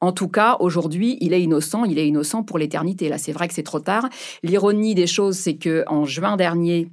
en 0.00 0.12
tout 0.12 0.28
cas, 0.28 0.56
aujourd'hui, 0.60 1.18
il 1.20 1.32
est 1.32 1.42
innocent. 1.42 1.84
Il 1.84 1.98
est 1.98 2.06
innocent 2.06 2.44
pour 2.44 2.58
l'éternité. 2.58 3.08
Là, 3.08 3.18
c'est 3.18 3.32
vrai 3.32 3.48
que 3.48 3.54
c'est 3.54 3.64
trop 3.64 3.80
tard. 3.80 4.08
L'ironie 4.44 4.94
des 4.94 5.08
choses, 5.08 5.36
c'est 5.36 5.56
que 5.56 5.84
en 5.88 6.04
juin 6.04 6.36
dernier, 6.36 6.88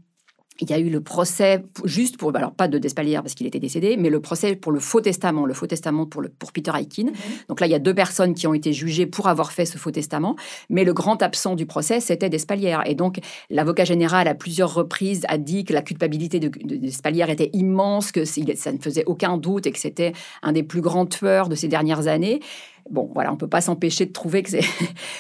il 0.60 0.70
y 0.70 0.74
a 0.74 0.80
eu 0.80 0.90
le 0.90 1.02
procès 1.02 1.64
juste 1.84 2.18
pour, 2.18 2.36
alors 2.36 2.54
pas 2.54 2.68
de 2.68 2.78
Despalières 2.78 3.24
parce 3.24 3.34
qu'il 3.34 3.48
était 3.48 3.60
décédé, 3.60 3.98
mais 3.98 4.10
le 4.10 4.20
procès 4.20 4.56
pour 4.56 4.72
le 4.72 4.80
faux 4.80 5.02
testament, 5.02 5.46
le 5.46 5.54
faux 5.54 5.68
testament 5.68 6.06
pour, 6.06 6.22
le, 6.22 6.30
pour 6.30 6.52
Peter 6.52 6.72
Aikin. 6.76 7.06
Mmh. 7.06 7.14
Donc 7.50 7.60
là, 7.60 7.68
il 7.68 7.72
y 7.72 7.76
a 7.76 7.80
deux 7.80 7.94
personnes 7.94 8.34
qui 8.34 8.46
ont 8.46 8.54
été 8.54 8.72
jugées 8.72 9.06
pour 9.06 9.28
avoir 9.28 9.52
fait 9.52 9.66
ce 9.66 9.78
faux 9.78 9.92
testament, 9.92 10.36
mais 10.70 10.84
le 10.84 10.94
grand 10.94 11.22
absent 11.22 11.56
du 11.56 11.66
procès, 11.66 12.00
c'était 12.00 12.30
Despalières. 12.30 12.84
Et 12.86 12.96
donc, 12.96 13.20
l'avocat 13.50 13.86
général, 13.86 14.28
à 14.28 14.36
plusieurs 14.36 14.74
reprises, 14.74 15.26
a 15.28 15.38
dit 15.38 15.66
que 15.66 15.74
la 15.74 15.82
culpabilité 15.82 16.40
de, 16.40 16.50
de 16.50 16.76
Despalières 16.76 17.30
était 17.30 17.50
immense, 17.54 18.12
que 18.12 18.26
ça 18.26 18.72
ne 18.72 18.78
faisait 18.78 19.04
aucun 19.06 19.38
doute 19.38 19.66
et 19.68 19.72
que 19.72 19.80
c'était 19.80 20.14
un 20.44 20.52
des 20.52 20.64
plus 20.64 20.82
grands 20.82 21.06
tueurs 21.06 21.50
de 21.50 21.56
ces 21.56 21.68
dernières 21.68 22.08
années 22.08 22.42
bon, 22.90 23.10
voilà, 23.14 23.32
on 23.32 23.34
ne 23.34 23.40
peut 23.40 23.48
pas 23.48 23.62
s'empêcher 23.62 24.06
de 24.06 24.12
trouver 24.12 24.44
que 24.44 24.50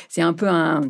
c'est 0.10 0.22
un 0.22 0.34
peu 0.34 0.48
un, 0.48 0.82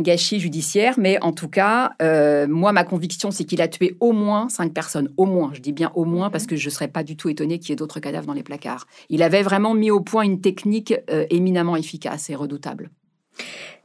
gâchis 0.00 0.40
judiciaire, 0.40 0.94
mais 0.98 1.20
en 1.22 1.32
tout 1.32 1.48
cas, 1.48 1.92
euh, 2.02 2.46
moi, 2.46 2.72
ma 2.72 2.84
conviction, 2.84 3.30
c'est 3.30 3.44
qu'il 3.44 3.62
a 3.62 3.68
tué 3.68 3.96
au 4.00 4.12
moins 4.12 4.48
cinq 4.48 4.72
personnes, 4.72 5.10
au 5.16 5.26
moins, 5.26 5.52
je 5.54 5.60
dis 5.60 5.72
bien 5.72 5.92
au 5.94 6.04
moins, 6.04 6.30
parce 6.30 6.46
que 6.46 6.56
je 6.56 6.66
ne 6.66 6.70
serais 6.70 6.88
pas 6.88 7.02
du 7.02 7.16
tout 7.16 7.28
étonnée 7.28 7.58
qu'il 7.58 7.70
y 7.70 7.72
ait 7.72 7.76
d'autres 7.76 8.00
cadavres 8.00 8.26
dans 8.26 8.32
les 8.32 8.42
placards. 8.42 8.86
Il 9.08 9.22
avait 9.22 9.42
vraiment 9.42 9.74
mis 9.74 9.90
au 9.90 10.00
point 10.00 10.22
une 10.22 10.40
technique 10.40 10.94
euh, 11.10 11.26
éminemment 11.30 11.76
efficace 11.76 12.30
et 12.30 12.34
redoutable. 12.34 12.90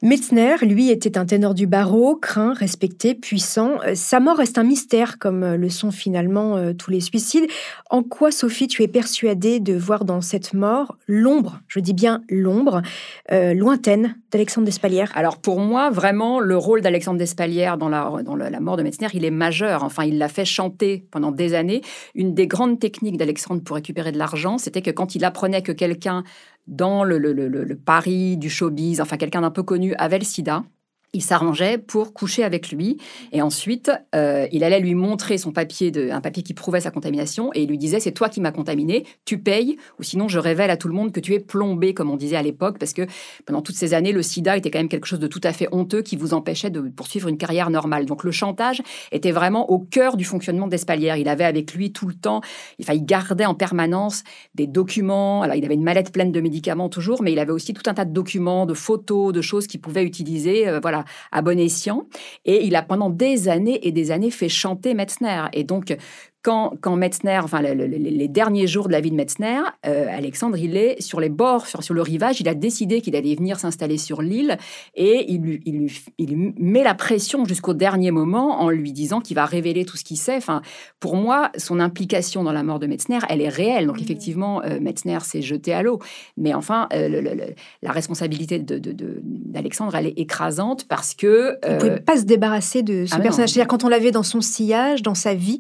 Metzner, 0.02 0.56
lui, 0.62 0.92
était 0.92 1.18
un 1.18 1.26
ténor 1.26 1.54
du 1.54 1.68
barreau, 1.68 2.16
craint, 2.16 2.54
respecté, 2.54 3.16
puissant. 3.16 3.82
Euh, 3.86 3.96
sa 3.96 4.22
mort 4.22 4.38
reste 4.38 4.58
un 4.58 4.64
mystère, 4.64 5.20
comme 5.20 5.44
euh, 5.44 5.58
le 5.58 5.70
sont 5.70 5.92
finalement 5.92 6.56
euh, 6.56 6.72
tous 6.72 6.90
les 6.90 7.02
suicides. 7.02 7.48
En 7.90 8.02
quoi, 8.04 8.32
Sophie, 8.32 8.70
tu 8.70 8.82
es 8.82 8.88
persuadée 8.88 9.60
de 9.60 9.74
voir 9.74 10.06
dans 10.06 10.22
cette 10.22 10.54
mort 10.54 10.98
l'ombre, 11.06 11.60
je 11.68 11.82
dis 11.82 11.94
bien 11.94 12.22
l'ombre, 12.30 12.82
lointaine 13.30 14.16
d'Alexandre 14.32 14.66
Despalières 14.66 15.12
Alors 15.16 15.38
pour 15.38 15.60
moi, 15.60 15.90
vraiment, 15.90 16.40
le 16.40 16.56
rôle 16.56 16.82
d'Alexandre 16.82 17.18
Despalières 17.18 17.78
dans, 17.78 17.90
la, 17.90 18.12
dans 18.24 18.36
la 18.36 18.60
mort 18.60 18.78
de 18.78 18.84
Metzner, 18.84 19.08
il 19.14 19.26
est 19.26 19.32
majeur. 19.32 19.84
Enfin, 19.84 20.04
il 20.04 20.18
l'a 20.18 20.30
fait 20.30 20.46
chanter 20.46 21.06
pendant 21.12 21.32
des 21.32 21.56
années. 21.56 21.82
Une 22.16 22.34
des 22.34 22.48
grandes 22.48 22.80
techniques 22.80 23.18
d'Alexandre 23.18 23.62
pour 23.64 23.76
récupérer 23.76 24.12
de 24.12 24.18
l'argent, 24.18 24.58
c'était 24.58 24.82
que 24.82 24.92
quand 24.92 25.16
il 25.16 25.26
apprenait 25.26 25.62
que 25.62 25.72
quelqu'un 25.72 26.24
dans 26.70 27.04
le, 27.04 27.18
le, 27.18 27.76
Paris 27.76 28.38
du 28.38 28.50
showbiz, 28.50 29.02
enfin 29.02 29.18
quelqu'un 29.18 29.42
d'un 29.42 29.52
peu 29.52 29.64
connu, 29.64 29.96
avait 29.96 30.20
le 30.20 30.24
sida 30.24 30.64
il 31.14 31.24
s'arrangeait 31.24 31.78
pour 31.78 32.14
coucher 32.14 32.44
avec 32.44 32.72
lui. 32.72 32.98
Et 33.32 33.42
ensuite 33.42 33.92
euh, 34.16 34.48
il 34.52 34.64
allait 34.64 34.80
lui 34.80 34.96
montrer 34.96 35.38
son 35.38 35.52
papier 35.52 35.92
un 36.12 36.22
papier 36.22 36.44
qui 36.44 36.54
prouvait 36.54 36.82
sa 36.82 36.92
contamination 36.92 37.52
et 37.54 37.64
il 37.64 37.70
lui 37.70 37.78
disait 37.78 38.00
c'est 38.00 38.12
toi 38.12 38.30
qui 38.30 38.42
m'as 38.42 38.52
contaminé 38.52 39.06
tu 39.26 39.40
payes 39.40 39.78
ou 40.00 40.04
sinon 40.04 40.28
je 40.28 40.40
révèle 40.40 40.70
à 40.70 40.78
tout 40.78 40.88
le 40.88 40.94
monde 40.94 41.12
que 41.12 41.20
tu 41.20 41.34
es 41.34 41.40
plombé 41.40 41.94
comme 41.94 42.12
on 42.12 42.16
disait 42.16 42.36
à 42.36 42.42
l'époque 42.44 42.78
parce 42.78 42.94
que 42.94 43.08
pendant 43.46 43.62
toutes 43.62 43.76
ces 43.76 43.94
années 43.94 44.12
le 44.12 44.22
sida 44.22 44.58
était 44.58 44.70
quand 44.70 44.80
même 44.80 44.90
quelque 44.90 45.08
chose 45.08 45.20
de 45.20 45.28
tout 45.28 45.42
à 45.44 45.54
fait 45.54 45.68
honteux 45.72 46.02
qui 46.02 46.16
vous 46.16 46.34
empêchait 46.34 46.70
de 46.70 46.82
poursuivre 46.82 47.28
une 47.28 47.38
carrière 47.38 47.70
normale. 47.70 48.06
Donc 48.06 48.24
le 48.24 48.32
chantage 48.32 48.82
était 49.12 49.32
vraiment 49.32 49.70
au 49.72 49.80
cœur 49.80 50.16
du 50.16 50.26
fonctionnement 50.26 50.68
d'Espalière. 50.68 51.18
Il 51.18 51.28
avait 51.28 51.44
avec 51.44 51.74
lui 51.74 51.92
tout 51.92 52.08
le 52.08 52.14
temps 52.14 52.42
enfin, 52.82 52.94
il 52.94 53.06
gardait 53.06 53.46
en 53.46 53.56
permanence 53.56 54.24
des 54.54 54.68
documents. 54.68 55.42
Alors 55.42 55.56
il 55.56 55.66
avait 55.66 55.74
une 55.74 55.84
mallette 55.84 56.12
pleine 56.12 56.32
de 56.32 56.42
médicaments 56.42 56.90
toujours 56.90 57.24
mais 57.24 57.32
il 57.32 57.40
avait 57.40 57.52
aussi 57.52 57.74
tout 57.74 57.90
un 57.90 57.96
tas 57.96 58.06
de 58.06 58.14
documents 58.14 58.68
de 58.68 58.76
photos 58.76 59.34
de 59.34 59.42
choses 59.42 59.66
qu'il 59.66 59.82
pouvait 59.82 60.04
utiliser 60.04 60.68
euh, 60.68 60.80
voilà 60.80 60.99
à, 61.32 61.42
bon 61.42 61.60
escient. 61.60 62.08
Et 62.46 62.66
il 62.66 62.76
a 62.76 62.82
pendant 62.82 63.10
des 63.10 63.50
années 63.50 63.88
et 63.88 63.92
des 63.92 64.12
années 64.12 64.32
fait 64.32 64.50
chanter 64.50 64.94
Metzner. 64.94 65.46
Et 65.54 65.64
donc, 65.64 65.96
quand, 66.42 66.74
quand 66.80 66.96
Metzner, 66.96 67.40
enfin 67.44 67.62
les 67.62 68.28
derniers 68.28 68.68
jours 68.68 68.88
de 68.88 68.94
la 68.94 69.02
vie 69.02 69.12
de 69.12 69.16
Metzner, 69.16 69.60
euh, 69.86 70.08
Alexandre, 70.10 70.58
il 70.58 70.78
est 70.78 71.02
sur 71.02 71.20
les 71.20 71.30
bords, 71.30 71.68
sur, 71.68 71.84
sur 71.84 71.94
le 71.94 72.02
rivage, 72.02 72.40
il 72.40 72.48
a 72.48 72.54
décidé 72.54 73.02
qu'il 73.02 73.16
allait 73.16 73.36
venir 73.36 73.60
s'installer 73.60 73.98
sur 73.98 74.22
l'île 74.22 74.58
et 74.96 75.26
il 75.32 75.42
lui, 75.42 75.62
il, 75.66 75.88
il 76.18 76.54
met 76.58 76.84
la 76.84 76.96
pression 76.96 77.44
jusqu'au 77.44 77.74
dernier 77.74 78.12
moment 78.12 78.62
en 78.62 78.70
lui 78.70 78.94
disant 78.94 79.20
qu'il 79.20 79.36
va 79.36 79.46
révéler 79.46 79.84
tout 79.84 79.98
ce 79.98 80.04
qu'il 80.04 80.18
sait. 80.18 80.38
Enfin, 80.38 80.62
pour 81.00 81.16
moi, 81.18 81.52
son 81.58 81.80
implication 81.80 82.44
dans 82.44 82.54
la 82.54 82.64
mort 82.64 82.80
de 82.80 82.88
Metzner, 82.88 83.20
elle 83.28 83.42
est 83.42 83.50
réelle. 83.50 83.88
Donc 83.88 84.00
mmh. 84.00 84.04
effectivement, 84.04 84.64
euh, 84.64 84.80
Metzner 84.80 85.20
s'est 85.22 85.42
jeté 85.42 85.74
à 85.74 85.84
l'eau. 85.84 86.00
Mais 86.38 86.54
enfin, 86.54 86.88
euh, 86.94 87.36
la 87.82 87.92
responsabilité 87.92 88.60
d'Alexandre, 88.60 89.92
de, 89.92 89.98
de, 89.98 90.00
elle 90.00 90.08
est 90.08 90.20
écrasante 90.20 90.88
parce 90.88 91.16
que... 91.16 91.58
il 91.68 91.74
ne 91.74 91.80
pouvait 91.80 92.00
pas 92.00 92.18
se 92.18 92.24
débarrasser 92.24 92.82
de 92.82 93.06
ce 93.06 93.16
ah 93.16 93.20
personnage. 93.20 93.50
C'est-à-dire 93.50 93.68
quand 93.68 93.84
on 93.84 93.90
l'avait 93.90 94.12
dans 94.12 94.24
son 94.24 94.42
sillage, 94.42 95.02
dans 95.02 95.16
sa 95.16 95.34
vie, 95.34 95.60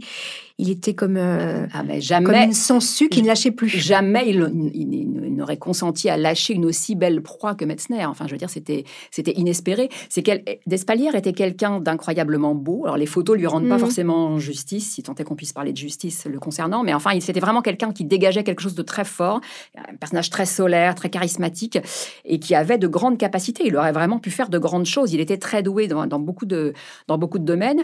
il 0.59 0.69
était 0.69 0.93
comme, 0.93 1.15
euh, 1.15 1.65
ah, 1.73 1.83
jamais, 1.99 2.25
comme 2.25 2.35
une 2.35 2.53
sangsue 2.53 3.07
qui 3.07 3.21
ne 3.21 3.27
lâchait 3.27 3.51
plus. 3.51 3.69
Jamais 3.69 4.29
il, 4.29 5.35
n'aurait 5.35 5.57
consenti 5.57 6.09
à 6.09 6.17
lâcher 6.17 6.53
une 6.53 6.65
aussi 6.65 6.95
belle 6.95 7.21
proie 7.21 7.55
que 7.55 7.63
Metzner. 7.63 8.05
Enfin, 8.05 8.27
je 8.27 8.33
veux 8.33 8.37
dire, 8.37 8.49
c'était, 8.49 8.83
c'était 9.09 9.31
inespéré. 9.31 9.87
C'est 10.09 10.21
qu'elle, 10.21 10.43
Despalières 10.67 11.15
était 11.15 11.31
quelqu'un 11.31 11.79
d'incroyablement 11.79 12.55
beau. 12.55 12.83
Alors, 12.83 12.97
les 12.97 13.05
photos 13.05 13.37
lui 13.37 13.47
rendent 13.47 13.69
pas 13.69 13.75
mhm. 13.75 13.79
forcément 13.79 14.37
justice, 14.37 14.95
si 14.95 15.01
tant 15.01 15.15
est 15.15 15.23
qu'on 15.23 15.37
puisse 15.37 15.53
parler 15.53 15.71
de 15.71 15.77
justice 15.77 16.27
le 16.29 16.39
concernant. 16.39 16.83
Mais 16.83 16.93
enfin, 16.93 17.17
c'était 17.21 17.39
vraiment 17.39 17.61
quelqu'un 17.61 17.93
qui 17.93 18.03
dégageait 18.03 18.43
quelque 18.43 18.61
chose 18.61 18.75
de 18.75 18.83
très 18.83 19.05
fort, 19.05 19.39
un 19.77 19.95
personnage 19.95 20.29
très 20.29 20.45
solaire, 20.45 20.93
très 20.93 21.09
charismatique 21.09 21.79
et 22.25 22.39
qui 22.39 22.53
avait 22.53 22.77
de 22.77 22.87
grandes 22.87 23.17
capacités. 23.17 23.63
Il 23.65 23.77
aurait 23.77 23.93
vraiment 23.93 24.19
pu 24.19 24.29
faire 24.29 24.49
de 24.49 24.59
grandes 24.59 24.85
choses. 24.85 25.13
Il 25.13 25.21
était 25.21 25.37
très 25.37 25.63
doué 25.63 25.87
dans, 25.87 26.05
dans 26.05 26.19
beaucoup, 26.19 26.45
de, 26.45 26.73
dans 27.07 27.17
beaucoup 27.17 27.39
de 27.39 27.45
domaines. 27.45 27.83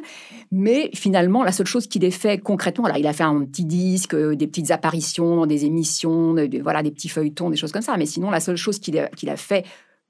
Mais 0.52 0.90
finalement, 0.94 1.42
la 1.42 1.54
seule 1.54 1.68
chose 1.68 1.88
qu'il 1.88 2.04
ait 2.04 2.12
fait 2.12 2.38
concrètement, 2.38 2.65
alors, 2.68 2.98
il 2.98 3.08
a 3.08 3.14
fait 3.14 3.24
un 3.24 3.44
petit 3.46 3.66
disque, 3.66 4.14
euh, 4.14 4.36
des 4.36 4.48
petites 4.48 4.72
apparitions 4.72 5.46
des 5.46 5.66
émissions, 5.66 6.36
voilà, 6.62 6.84
des 6.84 6.92
petits 6.92 7.10
feuilletons, 7.10 7.50
des 7.50 7.58
choses 7.58 7.72
comme 7.72 7.82
ça. 7.82 7.98
Mais 7.98 8.06
sinon, 8.06 8.30
la 8.30 8.40
seule 8.40 8.58
chose 8.58 8.80
qu'il 8.80 8.98
a 8.98 9.38
fait 9.38 9.66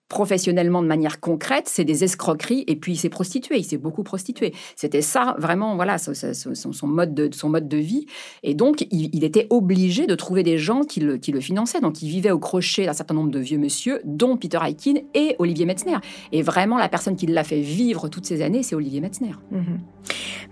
professionnellement 0.07 0.81
de 0.83 0.87
manière 0.87 1.19
concrète, 1.19 1.67
c'est 1.67 1.83
des 1.83 2.03
escroqueries 2.03 2.63
et 2.67 2.75
puis 2.75 2.93
il 2.93 2.97
s'est 2.97 3.09
prostitué, 3.09 3.57
il 3.57 3.63
s'est 3.63 3.77
beaucoup 3.77 4.03
prostitué. 4.03 4.53
C'était 4.75 5.01
ça 5.01 5.35
vraiment, 5.39 5.75
voilà, 5.75 5.97
son, 5.97 6.87
mode 6.87 7.13
de, 7.13 7.29
son 7.33 7.49
mode 7.49 7.67
de 7.67 7.77
vie. 7.77 8.05
Et 8.43 8.53
donc, 8.53 8.85
il, 8.91 9.23
était 9.23 9.47
obligé 9.49 10.05
de 10.05 10.13
trouver 10.13 10.43
des 10.43 10.59
gens 10.59 10.83
qui 10.83 10.99
le, 10.99 11.17
qui 11.17 11.31
le 11.31 11.39
finançaient. 11.39 11.81
Donc, 11.81 12.03
il 12.03 12.09
vivait 12.09 12.31
au 12.31 12.39
crochet 12.39 12.85
d'un 12.85 12.93
certain 12.93 13.15
nombre 13.15 13.31
de 13.31 13.39
vieux 13.39 13.57
monsieur, 13.57 14.01
dont 14.03 14.37
Peter 14.37 14.59
Aikin 14.63 14.95
et 15.15 15.35
Olivier 15.39 15.65
Metzner. 15.65 15.97
Et 16.31 16.43
vraiment, 16.43 16.77
la 16.77 16.89
personne 16.89 17.15
qui 17.15 17.25
l'a 17.25 17.43
fait 17.43 17.61
vivre 17.61 18.07
toutes 18.07 18.25
ces 18.25 18.41
années, 18.41 18.61
c'est 18.61 18.75
Olivier 18.75 19.01
Metzner. 19.01 19.33
Mhm. 19.51 19.79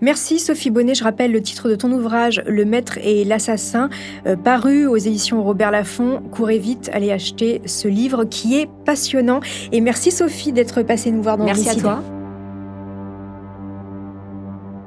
Merci 0.00 0.38
Sophie 0.38 0.70
Bonnet. 0.70 0.94
Je 0.94 1.04
rappelle 1.04 1.32
le 1.32 1.40
titre 1.40 1.68
de 1.68 1.76
ton 1.76 1.92
ouvrage, 1.92 2.42
Le 2.46 2.64
Maître 2.64 2.98
et 2.98 3.24
l'Assassin, 3.24 3.88
euh, 4.26 4.36
paru 4.36 4.86
aux 4.86 4.96
éditions 4.96 5.42
Robert 5.42 5.70
Laffont. 5.70 6.22
Courez 6.32 6.58
vite, 6.58 6.90
allez 6.92 7.12
acheter 7.12 7.62
ce 7.66 7.88
livre 7.88 8.24
qui 8.24 8.58
est 8.58 8.68
passionnant. 8.84 9.40
Et 9.72 9.80
merci 9.80 10.10
Sophie 10.10 10.52
d'être 10.52 10.82
passée 10.82 11.10
nous 11.10 11.22
voir 11.22 11.36
dans 11.36 11.44
Merci 11.44 11.68
à 11.68 11.74
toi. 11.74 12.02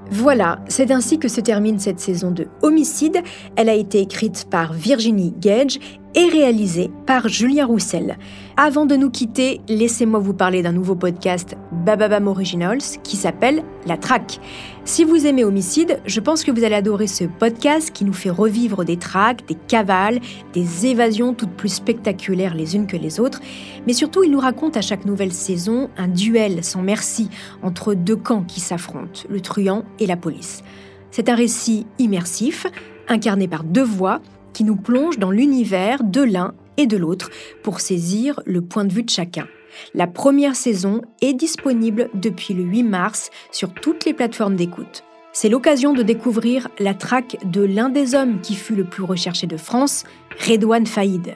Voilà, 0.10 0.60
c'est 0.68 0.92
ainsi 0.92 1.20
que 1.20 1.28
se 1.28 1.42
termine 1.42 1.80
cette 1.80 2.00
saison 2.00 2.32
de 2.32 2.48
Homicide. 2.62 3.22
Elle 3.56 3.70
a 3.70 3.74
été 3.74 4.00
écrite 4.00 4.48
par 4.50 4.74
Virginie 4.74 5.34
Gage 5.38 5.80
et 6.16 6.30
réalisée 6.30 6.90
par 7.06 7.28
Julien 7.28 7.66
Roussel. 7.66 8.18
Avant 8.56 8.86
de 8.86 8.96
nous 8.96 9.10
quitter, 9.10 9.62
laissez-moi 9.68 10.20
vous 10.20 10.34
parler 10.34 10.62
d'un 10.62 10.72
nouveau 10.72 10.96
podcast 10.96 11.56
Bababam 11.72 12.28
Originals 12.28 12.82
qui 13.04 13.16
s'appelle 13.18 13.64
La 13.86 13.98
Traque. 13.98 14.40
Si 14.84 15.04
vous 15.04 15.28
aimez 15.28 15.44
Homicide, 15.44 16.00
je 16.06 16.20
pense 16.20 16.44
que 16.44 16.52
vous 16.52 16.64
allez 16.64 16.76
adorer 16.76 17.08
ce 17.08 17.26
podcast 17.26 17.92
qui 17.92 18.04
nous 18.04 18.14
fait 18.14 18.30
revivre 18.30 18.84
des 18.84 18.98
traques, 18.98 19.48
des 19.48 19.58
cavales, 19.68 20.20
des 20.54 20.88
évasions 20.88 21.34
toutes 21.34 21.52
plus 21.52 21.74
spectaculaires 21.74 22.56
les 22.56 22.76
unes 22.76 22.88
que 22.88 22.98
les 22.98 23.20
autres. 23.20 23.42
Mais 23.86 23.94
surtout, 23.94 24.24
il 24.24 24.32
nous 24.32 24.40
raconte 24.40 24.78
à 24.78 24.82
chaque 24.82 25.06
nouvelle 25.06 25.34
saison 25.34 25.90
un 25.98 26.08
duel 26.08 26.64
sans 26.64 26.82
merci 26.82 27.30
entre 27.62 27.94
deux 27.94 28.16
camps 28.16 28.44
qui 28.44 28.60
s'affrontent, 28.60 29.22
le 29.30 29.42
truand 29.42 29.84
et 30.00 30.08
la 30.08 30.18
police. 30.18 30.64
C'est 31.12 31.30
un 31.30 31.36
récit 31.36 31.86
immersif, 32.00 32.68
incarné 33.08 33.48
par 33.48 33.64
deux 33.64 33.84
voix, 33.84 34.22
qui 34.58 34.64
nous 34.64 34.76
plonge 34.76 35.20
dans 35.20 35.30
l'univers 35.30 36.04
de 36.04 36.24
l'un 36.24 36.56
et 36.78 36.88
de 36.88 36.98
l'autre 36.98 37.30
pour 37.62 37.80
saisir 37.80 38.40
le 38.48 38.62
point 38.62 38.86
de 38.86 38.92
vue 38.92 39.04
de 39.04 39.10
chacun. 39.12 39.48
La 39.94 40.08
première 40.08 40.56
saison 40.56 41.04
est 41.22 41.36
disponible 41.36 42.10
depuis 42.16 42.56
le 42.56 42.64
8 42.64 42.82
mars 42.82 43.30
sur 43.52 43.72
toutes 43.72 44.04
les 44.06 44.16
plateformes 44.16 44.56
d'écoute. 44.56 45.04
C'est 45.32 45.48
l'occasion 45.48 45.94
de 45.94 46.02
découvrir 46.02 46.70
la 46.80 46.96
traque 46.96 47.38
de 47.46 47.62
l'un 47.62 47.90
des 47.90 48.16
hommes 48.16 48.42
qui 48.42 48.56
fut 48.56 48.74
le 48.74 48.86
plus 48.86 49.04
recherché 49.04 49.46
de 49.46 49.58
France, 49.58 50.06
Redouane 50.50 50.88
Faïd. 50.88 51.36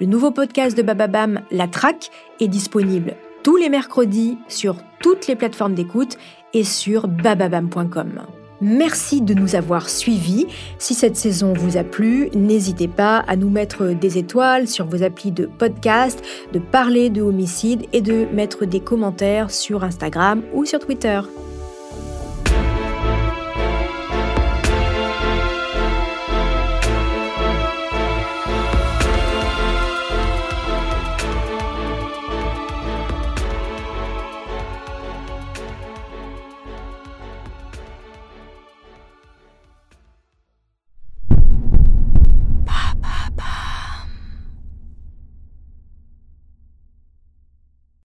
Le 0.00 0.06
nouveau 0.06 0.30
podcast 0.30 0.74
de 0.74 0.80
Bababam, 0.80 1.42
La 1.50 1.68
Traque, 1.68 2.08
est 2.40 2.48
disponible 2.48 3.16
tous 3.42 3.58
les 3.58 3.68
mercredis 3.68 4.38
sur 4.48 4.76
toutes 5.02 5.26
les 5.26 5.36
plateformes 5.36 5.74
d'écoute 5.74 6.16
et 6.54 6.64
sur 6.64 7.06
bababam.com. 7.06 8.22
Merci 8.62 9.20
de 9.22 9.34
nous 9.34 9.56
avoir 9.56 9.88
suivis. 9.88 10.46
Si 10.78 10.94
cette 10.94 11.16
saison 11.16 11.52
vous 11.52 11.76
a 11.76 11.82
plu, 11.82 12.30
n'hésitez 12.32 12.86
pas 12.86 13.18
à 13.26 13.34
nous 13.34 13.50
mettre 13.50 13.88
des 13.88 14.18
étoiles 14.18 14.68
sur 14.68 14.86
vos 14.86 15.02
applis 15.02 15.32
de 15.32 15.46
podcast, 15.46 16.22
de 16.52 16.60
parler 16.60 17.10
de 17.10 17.22
homicide 17.22 17.86
et 17.92 18.00
de 18.00 18.24
mettre 18.32 18.64
des 18.64 18.78
commentaires 18.78 19.50
sur 19.50 19.82
Instagram 19.82 20.42
ou 20.54 20.64
sur 20.64 20.78
Twitter. 20.78 21.20